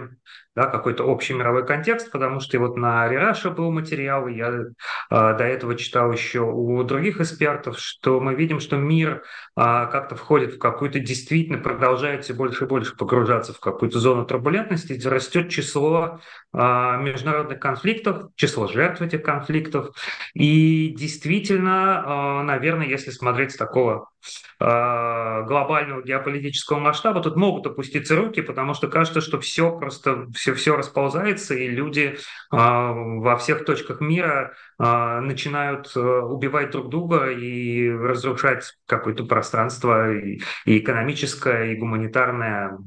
да, 0.55 0.67
какой-то 0.67 1.03
общий 1.03 1.33
мировой 1.33 1.65
контекст, 1.65 2.11
потому 2.11 2.39
что 2.39 2.57
и 2.57 2.59
вот 2.59 2.77
на 2.77 3.07
Рераше 3.07 3.49
был 3.49 3.71
материал, 3.71 4.27
и 4.27 4.35
я 4.35 4.65
до 5.09 5.43
этого 5.43 5.75
читал 5.75 6.11
еще 6.11 6.41
у 6.41 6.83
других 6.83 7.19
экспертов, 7.19 7.79
что 7.79 8.19
мы 8.19 8.35
видим, 8.35 8.59
что 8.59 8.77
мир 8.77 9.23
как-то 9.55 10.15
входит 10.15 10.53
в 10.53 10.59
какую-то 10.59 10.99
действительно, 10.99 11.57
продолжает 11.57 12.23
все 12.23 12.33
больше 12.33 12.65
и 12.65 12.67
больше 12.67 12.95
погружаться 12.95 13.53
в 13.53 13.59
какую-то 13.59 13.99
зону 13.99 14.25
турбулентности, 14.25 14.99
растет 15.07 15.49
число 15.49 16.19
международных 16.53 17.59
конфликтов, 17.59 18.27
число 18.35 18.67
жертв 18.67 19.01
этих 19.01 19.23
конфликтов, 19.23 19.89
и 20.33 20.93
действительно, 20.95 22.43
наверное, 22.43 22.87
если 22.87 23.11
смотреть 23.11 23.53
с 23.53 23.57
такого 23.57 24.09
глобального 24.59 26.01
геополитического 26.03 26.79
масштаба, 26.79 27.21
тут 27.21 27.35
могут 27.35 27.67
опуститься 27.67 28.15
руки, 28.15 28.41
потому 28.41 28.73
что 28.73 28.87
кажется, 28.87 29.21
что 29.21 29.39
все 29.39 29.77
просто 29.77 30.27
все, 30.33 30.53
все 30.53 30.77
расползается, 30.77 31.53
и 31.53 31.67
люди 31.67 32.17
во 32.51 33.37
всех 33.37 33.65
точках 33.65 33.99
мира 33.99 34.53
начинают 34.77 35.95
убивать 35.95 36.71
друг 36.71 36.89
друга 36.89 37.31
и 37.31 37.89
разрушать 37.89 38.73
какое-то 38.85 39.25
пространство 39.25 40.13
и, 40.13 40.39
экономическое, 40.65 41.73
и 41.73 41.75
гуманитарное, 41.75 42.77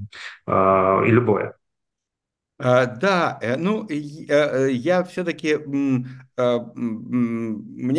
и 0.47 1.11
любое. 1.11 1.55
Да, 2.59 3.39
э, 3.43 3.57
ну, 3.57 3.87
э, 3.89 4.71
я 4.73 5.05
все-таки, 5.05 5.57
мне 5.67 6.07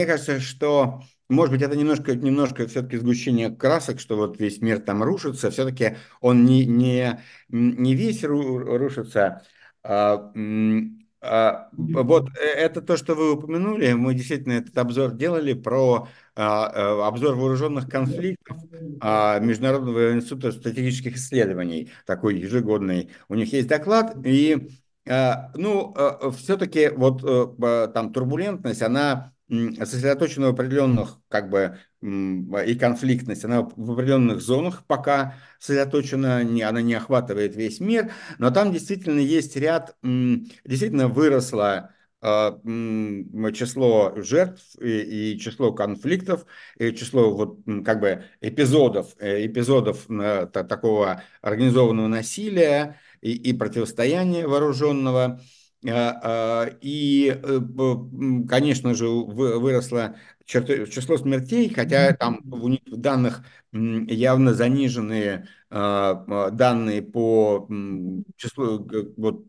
кажется, 0.06 0.40
что, 0.40 1.02
может 1.30 1.52
быть, 1.54 1.62
это 1.62 1.76
немножко, 1.76 2.16
немножко 2.16 2.68
все-таки 2.68 2.98
сгущение 2.98 3.50
красок, 3.50 4.00
что 4.00 4.16
вот 4.16 4.40
весь 4.40 4.62
мир 4.62 4.80
там 4.80 5.04
рушится, 5.04 5.52
все-таки 5.52 5.98
он 6.22 6.46
не, 6.46 6.66
не, 6.66 7.20
не 7.50 7.96
весь 7.96 8.24
рушится, 8.24 9.44
а, 9.84 11.70
вот 11.74 12.30
э, 12.38 12.46
это 12.46 12.82
то, 12.82 12.96
что 12.96 13.16
вы 13.16 13.34
упомянули, 13.34 13.94
мы 13.94 14.14
действительно 14.14 14.54
этот 14.54 14.78
обзор 14.78 15.14
делали 15.14 15.54
про 15.54 16.08
обзор 16.36 17.36
вооруженных 17.36 17.90
конфликтов 17.90 18.58
а, 19.02 19.40
Международного 19.40 20.14
института 20.14 20.52
стратегических 20.52 21.16
исследований, 21.16 21.92
такой 22.06 22.38
ежегодный. 22.38 23.10
У 23.28 23.34
них 23.34 23.52
есть 23.52 23.68
доклад, 23.68 24.16
и 24.24 24.70
а, 25.10 25.52
ну, 25.56 25.94
а, 25.98 26.32
все-таки 26.32 26.90
вот 26.90 27.24
э, 27.24 27.88
там 27.94 28.14
турбулентность, 28.14 28.82
она 28.82 29.34
сосредоточена 29.50 30.48
в 30.48 30.52
определенных, 30.52 31.20
как 31.30 31.50
бы, 31.50 31.78
и 32.02 32.76
конфликтность, 32.76 33.46
она 33.46 33.62
в 33.62 33.92
определенных 33.92 34.42
зонах 34.42 34.86
пока 34.86 35.36
сосредоточена, 35.60 36.44
не, 36.44 36.62
она 36.64 36.82
не 36.82 36.94
охватывает 36.94 37.56
весь 37.56 37.80
мир, 37.80 38.12
но 38.40 38.52
там 38.52 38.74
действительно 38.74 39.20
есть 39.20 39.56
ряд, 39.56 39.96
действительно 40.04 41.08
выросло 41.08 41.92
а, 42.20 42.60
число 43.54 44.14
жертв 44.18 44.76
и, 44.82 45.34
и 45.34 45.40
число 45.40 45.72
конфликтов, 45.72 46.46
и 46.78 46.92
число 46.94 47.34
вот 47.34 47.60
как 47.86 48.00
бы 48.00 48.24
эпизодов, 48.42 49.16
э, 49.20 49.46
эпизодов 49.46 50.08
такого 50.52 51.22
организованного 51.42 52.08
насилия 52.08 53.00
и, 53.22 53.34
и 53.34 53.54
противостояния 53.54 54.48
вооруженного. 54.48 55.40
А, 55.86 56.20
а, 56.24 56.70
и, 56.82 57.30
э, 57.44 57.60
конечно 58.50 58.96
же, 58.96 59.08
выросло 59.08 60.16
число 60.46 61.18
смертей, 61.18 61.72
хотя 61.74 62.14
там 62.14 62.42
у 62.52 62.68
них 62.68 62.80
в 62.88 62.98
данных 62.98 63.44
явно 63.72 64.54
заниженные 64.54 65.48
данные 65.70 67.02
по 67.02 67.68
числу, 68.38 68.88
вот, 69.18 69.46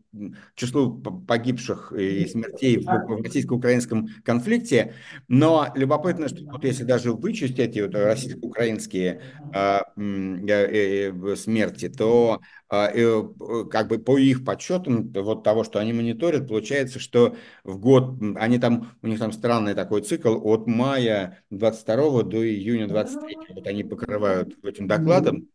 числу 0.55 0.99
погибших 1.27 1.93
и 1.93 2.25
смертей 2.27 2.77
в 2.77 3.21
российско-украинском 3.23 4.09
конфликте. 4.23 4.95
Но 5.27 5.67
любопытно, 5.75 6.27
что 6.27 6.43
вот 6.45 6.63
если 6.63 6.83
даже 6.83 7.13
вычесть 7.13 7.59
эти 7.59 7.79
вот 7.79 7.93
российско-украинские 7.93 9.21
э, 9.53 9.79
э, 9.97 11.35
смерти, 11.35 11.89
то 11.89 12.41
э, 12.71 13.23
как 13.69 13.87
бы 13.87 13.99
по 13.99 14.17
их 14.17 14.43
подсчетам 14.43 15.11
вот 15.13 15.43
того, 15.43 15.63
что 15.63 15.79
они 15.79 15.93
мониторят, 15.93 16.47
получается, 16.47 16.99
что 16.99 17.35
в 17.63 17.79
год 17.79 18.19
они 18.35 18.57
там 18.57 18.91
у 19.01 19.07
них 19.07 19.19
там 19.19 19.31
странный 19.31 19.75
такой 19.75 20.01
цикл 20.01 20.35
от 20.43 20.67
мая 20.67 21.43
22 21.51 22.23
до 22.23 22.47
июня 22.47 22.87
23. 22.87 23.37
Вот 23.55 23.67
они 23.67 23.83
покрывают 23.83 24.57
этим 24.63 24.87
докладом. 24.87 25.47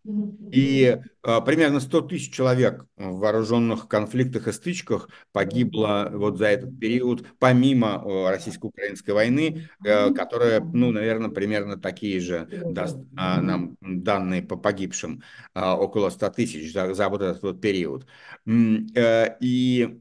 И 0.54 0.98
э, 1.24 1.40
примерно 1.44 1.80
100 1.80 2.02
тысяч 2.02 2.32
человек 2.32 2.86
в 2.96 3.18
вооруженных 3.18 3.88
конфликтах 3.88 4.46
и 4.46 4.52
стычках 4.52 5.08
погибло 5.32 6.10
вот 6.12 6.38
за 6.38 6.46
этот 6.46 6.78
период, 6.78 7.26
помимо 7.40 8.00
э, 8.04 8.30
российско-украинской 8.30 9.10
войны, 9.10 9.68
э, 9.84 10.12
которая, 10.12 10.60
ну, 10.60 10.92
наверное, 10.92 11.30
примерно 11.30 11.76
такие 11.76 12.20
же 12.20 12.46
даст 12.66 12.96
э, 12.96 13.00
нам 13.16 13.76
данные 13.80 14.42
по 14.42 14.56
погибшим, 14.56 15.22
э, 15.54 15.60
около 15.60 16.10
100 16.10 16.30
тысяч 16.30 16.72
за, 16.72 16.94
за 16.94 17.08
вот 17.08 17.22
этот 17.22 17.42
вот 17.42 17.60
период. 17.60 18.06
Э, 18.46 19.36
и 19.40 19.98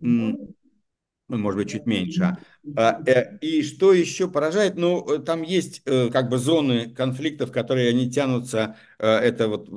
ну, 1.30 1.38
может 1.38 1.58
быть, 1.58 1.72
чуть 1.72 1.86
меньше. 1.86 2.38
А, 2.76 3.02
э, 3.06 3.38
и 3.40 3.64
что 3.64 3.94
еще 3.94 4.28
поражает? 4.30 4.76
Ну, 4.76 5.06
э, 5.10 5.20
там 5.20 5.42
есть 5.42 5.82
э, 5.86 6.10
как 6.12 6.30
бы 6.30 6.38
зоны 6.38 6.90
конфликтов, 6.90 7.52
которые 7.52 7.90
они 7.90 8.12
тянутся. 8.12 8.76
Это 9.00 9.48
вот 9.50 9.68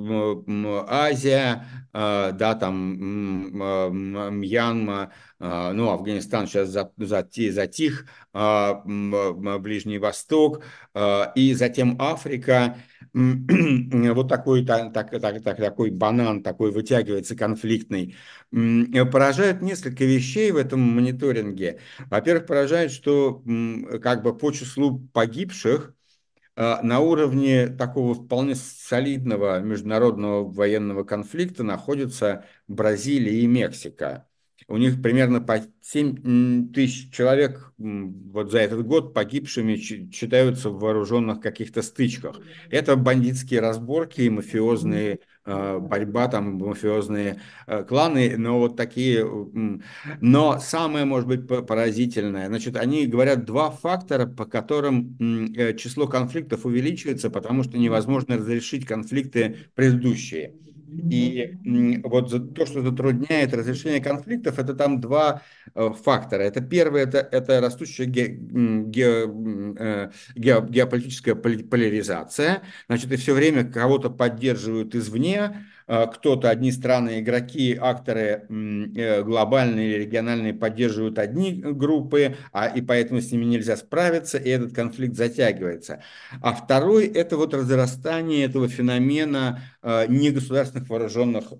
Азия, 0.88 1.66
да, 1.92 2.54
там 2.54 2.96
Мьянма, 4.38 5.12
ну, 5.40 5.90
Афганистан 5.90 6.46
сейчас 6.46 6.68
затих, 6.96 8.06
Ближний 8.32 9.98
Восток, 9.98 10.62
и 11.34 11.54
затем 11.54 11.96
Африка. 11.98 12.76
Вот 14.14 14.28
такой, 14.28 14.66
так, 14.66 14.92
так, 14.92 15.10
так, 15.10 15.56
такой 15.56 15.90
банан, 15.90 16.42
такой 16.42 16.70
вытягивается 16.70 17.34
конфликтный. 17.34 18.14
Поражают 18.50 19.62
несколько 19.62 20.04
вещей 20.04 20.50
в 20.50 20.56
этом 20.56 20.80
мониторинге. 20.80 21.80
Во-первых, 22.10 22.46
поражает, 22.46 22.92
что 22.92 23.42
как 24.02 24.22
бы 24.22 24.36
по 24.36 24.50
числу 24.52 24.98
погибших 25.14 25.94
а, 26.56 26.82
на 26.82 27.00
уровне 27.00 27.68
такого 27.68 28.14
вполне 28.14 28.54
солидного 28.54 29.60
международного 29.60 30.44
военного 30.50 31.04
конфликта 31.04 31.62
находятся 31.62 32.44
Бразилия 32.68 33.40
и 33.40 33.46
Мексика. 33.46 34.26
У 34.68 34.76
них 34.76 35.02
примерно 35.02 35.40
по 35.40 35.60
7 35.82 36.72
тысяч 36.72 37.12
человек 37.12 37.72
вот 37.78 38.50
за 38.50 38.58
этот 38.58 38.86
год 38.86 39.14
погибшими 39.14 39.76
считаются 39.76 40.70
в 40.70 40.78
вооруженных 40.78 41.40
каких-то 41.40 41.82
стычках. 41.82 42.40
Это 42.70 42.96
бандитские 42.96 43.60
разборки, 43.60 44.28
мафиозные 44.28 45.20
Э, 45.48 45.78
борьба, 45.78 46.26
там, 46.26 46.56
мафиозные 46.56 47.40
э, 47.68 47.84
кланы, 47.84 48.36
но 48.36 48.58
вот 48.58 48.76
такие... 48.76 49.24
Но 50.20 50.58
самое, 50.58 51.04
может 51.04 51.28
быть, 51.28 51.46
поразительное, 51.46 52.48
значит, 52.48 52.76
они 52.76 53.06
говорят 53.06 53.44
два 53.44 53.70
фактора, 53.70 54.26
по 54.26 54.44
которым 54.44 55.16
э, 55.56 55.74
число 55.76 56.08
конфликтов 56.08 56.66
увеличивается, 56.66 57.30
потому 57.30 57.62
что 57.62 57.78
невозможно 57.78 58.38
разрешить 58.38 58.86
конфликты 58.86 59.68
предыдущие. 59.76 60.52
И 60.88 62.00
вот 62.04 62.54
то, 62.54 62.66
что 62.66 62.82
затрудняет 62.82 63.52
разрешение 63.54 64.00
конфликтов, 64.00 64.58
это 64.58 64.74
там 64.74 65.00
два 65.00 65.42
э, 65.74 65.90
фактора. 65.90 66.42
Это 66.42 66.60
первое, 66.60 67.02
это, 67.02 67.18
это 67.18 67.60
растущая 67.60 68.06
ге, 68.06 68.28
ге, 68.28 69.26
э, 69.78 70.10
ге, 70.34 70.64
геополитическая 70.68 71.34
поляризация. 71.34 72.62
Значит, 72.88 73.12
и 73.12 73.16
все 73.16 73.34
время 73.34 73.64
кого-то 73.64 74.10
поддерживают 74.10 74.94
извне, 74.94 75.66
кто-то, 75.86 76.50
одни 76.50 76.72
страны, 76.72 77.20
игроки, 77.20 77.78
акторы 77.80 78.46
э, 78.48 79.22
глобальные 79.22 79.88
или 79.88 80.04
региональные 80.04 80.52
поддерживают 80.52 81.18
одни 81.18 81.62
группы, 81.62 82.36
а, 82.52 82.66
и 82.66 82.82
поэтому 82.82 83.20
с 83.20 83.30
ними 83.30 83.44
нельзя 83.44 83.76
справиться, 83.76 84.36
и 84.38 84.48
этот 84.48 84.74
конфликт 84.74 85.14
затягивается. 85.14 86.02
А 86.42 86.54
второй– 86.54 87.06
это 87.14 87.36
вот 87.36 87.54
разрастание 87.54 88.44
этого 88.46 88.68
феномена 88.68 89.60
а, 89.80 90.06
негосударственных 90.06 90.88
вооруженных 90.88 91.52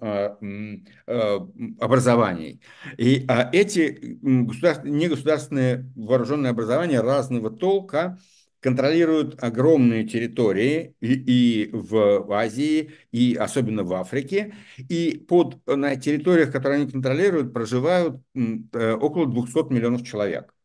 образований. 1.79 2.61
И 2.99 3.27
эти 3.53 4.19
негосударственные 4.23 5.91
вооруженные 5.95 6.51
образования 6.51 7.01
разного 7.01 7.51
толка– 7.51 8.19
контролируют 8.61 9.43
огромные 9.43 10.05
территории 10.05 10.95
и, 11.01 11.67
и 11.67 11.71
в 11.73 12.33
Азии, 12.33 12.91
и 13.13 13.35
особенно 13.35 13.85
в 13.85 13.93
Африке. 13.95 14.55
И 14.89 15.25
под, 15.29 15.65
на 15.67 15.97
территориях, 15.97 16.51
которые 16.53 16.83
они 16.83 16.91
контролируют, 16.91 17.53
проживают 17.53 18.21
э, 18.35 18.93
около 18.95 19.27
200 19.27 19.73
миллионов 19.73 20.03
человек. 20.05 20.56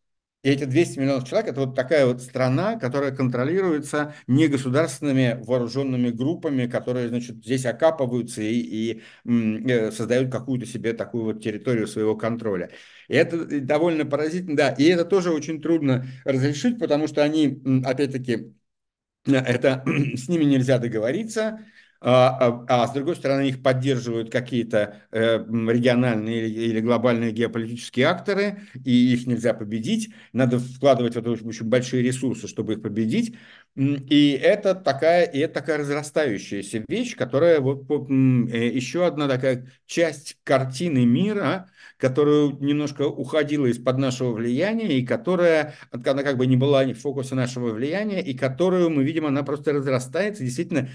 И 0.43 0.49
эти 0.49 0.63
200 0.63 0.97
миллионов 0.97 1.27
человек– 1.27 1.49
это 1.51 1.59
вот 1.61 1.75
такая 1.75 2.07
вот 2.07 2.21
страна, 2.21 2.79
которая 2.79 3.11
контролируется 3.15 4.15
негосударственными 4.25 5.39
вооруженными 5.43 6.09
группами, 6.09 6.65
которые, 6.65 7.09
значит, 7.09 7.37
здесь 7.37 7.65
окапываются 7.67 8.41
и, 8.41 8.55
и 8.59 9.01
э, 9.25 9.91
создают 9.91 10.31
какую-то 10.31 10.65
себе 10.65 10.93
такую 10.93 11.25
вот 11.25 11.43
территорию 11.43 11.85
своего 11.87 12.15
контроля. 12.15 12.71
И 13.07 13.13
это 13.15 13.61
довольно 13.61 14.03
поразительно, 14.03 14.57
да, 14.57 14.69
и 14.71 14.85
это 14.85 15.05
тоже 15.05 15.31
очень 15.31 15.61
трудно 15.61 16.07
разрешить, 16.25 16.79
потому 16.79 17.07
что 17.07 17.21
они, 17.23 17.61
опять-таки, 17.85 18.55
это, 19.25 19.83
с 20.15 20.27
ними 20.27 20.43
нельзя 20.43 20.79
договориться, 20.79 21.59
а, 22.03 22.65
а, 22.67 22.83
а 22.83 22.87
с 22.87 22.93
другой 22.93 23.15
стороны 23.15 23.47
их 23.49 23.61
поддерживают 23.61 24.31
какие-то 24.31 25.01
э, 25.11 25.37
региональные 25.37 26.47
или, 26.47 26.59
или 26.71 26.79
глобальные 26.79 27.31
геополитические 27.31 28.07
акторы, 28.07 28.59
и 28.83 29.13
их 29.13 29.27
нельзя 29.27 29.53
победить. 29.53 30.11
Надо 30.33 30.57
вкладывать 30.59 31.13
в 31.15 31.19
это 31.19 31.29
очень 31.29 31.65
большие 31.65 32.01
ресурсы, 32.01 32.47
чтобы 32.47 32.73
их 32.73 32.81
победить. 32.81 33.35
И 33.75 34.37
это 34.41 34.75
такая, 34.75 35.23
и 35.23 35.39
это 35.39 35.53
такая 35.53 35.77
разрастающаяся 35.77 36.83
вещь, 36.89 37.15
которая 37.15 37.61
вот, 37.61 37.89
э, 37.89 38.67
еще 38.67 39.05
одна 39.05 39.29
такая 39.29 39.65
часть 39.85 40.37
картины 40.43 41.05
мира, 41.05 41.69
которая 41.95 42.49
немножко 42.59 43.03
уходила 43.07 43.67
из-под 43.67 43.97
нашего 43.97 44.33
влияния, 44.33 44.97
и 44.97 45.05
которая, 45.05 45.75
она 45.91 46.21
как 46.23 46.35
бы 46.35 46.47
не 46.47 46.57
была 46.57 46.83
в 46.83 46.95
фокусе 46.95 47.35
нашего 47.35 47.71
влияния, 47.71 48.21
и 48.21 48.33
которую 48.33 48.89
мы 48.89 49.05
видим, 49.05 49.25
она 49.25 49.41
просто 49.43 49.71
разрастается. 49.71 50.43
Действительно, 50.43 50.89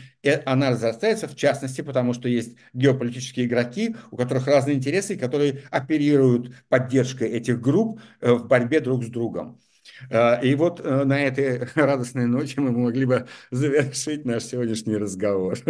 она 0.45 0.70
разрастается, 0.70 1.29
в 1.29 1.37
частности, 1.37 1.81
потому 1.81 2.12
что 2.12 2.29
есть 2.29 2.59
геополитические 2.74 3.47
игроки, 3.47 3.97
у 4.11 4.18
которых 4.18 4.47
разные 4.49 4.77
интересы, 4.77 5.16
которые 5.16 5.62
оперируют 5.70 6.55
поддержкой 6.68 7.31
этих 7.31 7.59
групп 7.59 8.01
э, 8.20 8.33
в 8.35 8.47
борьбе 8.47 8.81
друг 8.81 9.03
с 9.03 9.09
другом. 9.09 9.59
А, 10.11 10.37
и 10.37 10.55
вот 10.55 10.80
э, 10.80 11.05
на 11.05 11.22
этой 11.22 11.68
радостной 11.74 12.26
ночи 12.26 12.59
мы 12.59 12.72
могли 12.72 13.07
бы 13.07 13.26
завершить 13.51 14.24
наш 14.24 14.45
сегодняшний 14.45 14.97
разговор. 14.97 15.57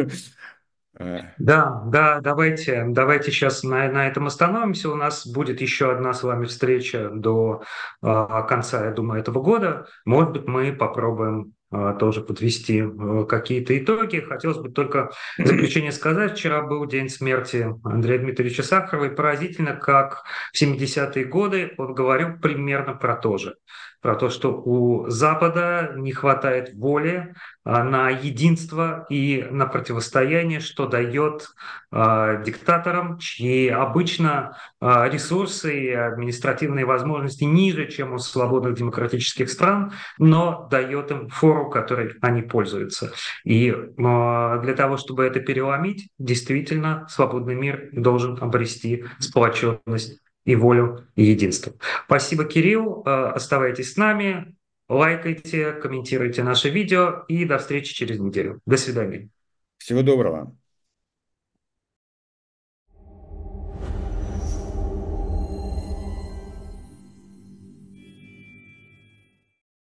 А. 0.98 1.34
Да, 1.38 1.82
да, 1.86 2.20
давайте, 2.20 2.86
давайте 2.88 3.30
сейчас 3.30 3.62
на, 3.62 3.90
на 3.90 4.06
этом 4.06 4.26
остановимся. 4.26 4.90
У 4.90 4.94
нас 4.94 5.26
будет 5.26 5.60
еще 5.60 5.92
одна 5.92 6.14
с 6.14 6.22
вами 6.22 6.46
встреча 6.46 7.10
до 7.10 7.62
э, 8.02 8.26
конца, 8.48 8.86
я 8.86 8.92
думаю, 8.92 9.20
этого 9.20 9.42
года. 9.42 9.88
Может 10.06 10.32
быть, 10.32 10.46
мы 10.46 10.72
попробуем 10.72 11.52
э, 11.70 11.96
тоже 12.00 12.22
подвести 12.22 12.80
э, 12.80 13.26
какие-то 13.28 13.76
итоги. 13.76 14.20
Хотелось 14.20 14.56
бы 14.56 14.70
только 14.70 15.10
в 15.36 15.46
заключение 15.46 15.92
сказать, 15.92 16.32
вчера 16.32 16.62
был 16.62 16.86
день 16.86 17.10
смерти 17.10 17.74
Андрея 17.84 18.18
Дмитриевича 18.18 18.62
Сахарова, 18.62 19.04
и 19.04 19.14
поразительно, 19.14 19.76
как 19.76 20.22
в 20.54 20.62
70-е 20.62 21.26
годы 21.26 21.74
он 21.76 21.92
говорил 21.92 22.38
примерно 22.40 22.94
про 22.94 23.16
то 23.16 23.36
же 23.36 23.56
про 24.00 24.14
то, 24.14 24.30
что 24.30 24.52
у 24.52 25.08
Запада 25.08 25.92
не 25.96 26.12
хватает 26.12 26.74
воли 26.74 27.34
а, 27.64 27.82
на 27.82 28.10
единство 28.10 29.06
и 29.10 29.46
на 29.50 29.66
противостояние, 29.66 30.60
что 30.60 30.86
дает 30.86 31.48
э, 31.90 32.42
диктаторам, 32.44 33.18
чьи 33.18 33.68
обычно 33.68 34.56
э, 34.80 35.08
ресурсы 35.10 35.86
и 35.86 35.90
административные 35.90 36.84
возможности 36.84 37.44
ниже, 37.44 37.88
чем 37.88 38.14
у 38.14 38.18
свободных 38.18 38.74
демократических 38.74 39.50
стран, 39.50 39.92
но 40.18 40.68
дает 40.70 41.10
им 41.10 41.28
фору, 41.28 41.70
которой 41.70 42.14
они 42.20 42.42
пользуются. 42.42 43.12
И 43.44 43.70
э, 43.70 43.74
для 43.96 44.74
того, 44.74 44.96
чтобы 44.96 45.24
это 45.24 45.40
переломить, 45.40 46.08
действительно 46.18 47.06
свободный 47.08 47.56
мир 47.56 47.88
должен 47.92 48.38
обрести 48.40 49.04
сплоченность 49.18 50.20
и 50.46 50.54
волю, 50.54 51.06
и 51.16 51.24
единство. 51.24 51.74
Спасибо, 52.06 52.44
Кирилл. 52.44 53.02
Э, 53.04 53.32
оставайтесь 53.34 53.92
с 53.92 53.96
нами, 53.96 54.56
лайкайте, 54.88 55.72
комментируйте 55.72 56.42
наше 56.42 56.70
видео 56.70 57.24
и 57.28 57.44
до 57.44 57.58
встречи 57.58 57.94
через 57.94 58.18
неделю. 58.18 58.60
До 58.64 58.78
свидания. 58.78 59.28
Всего 59.76 60.02
доброго. 60.02 60.56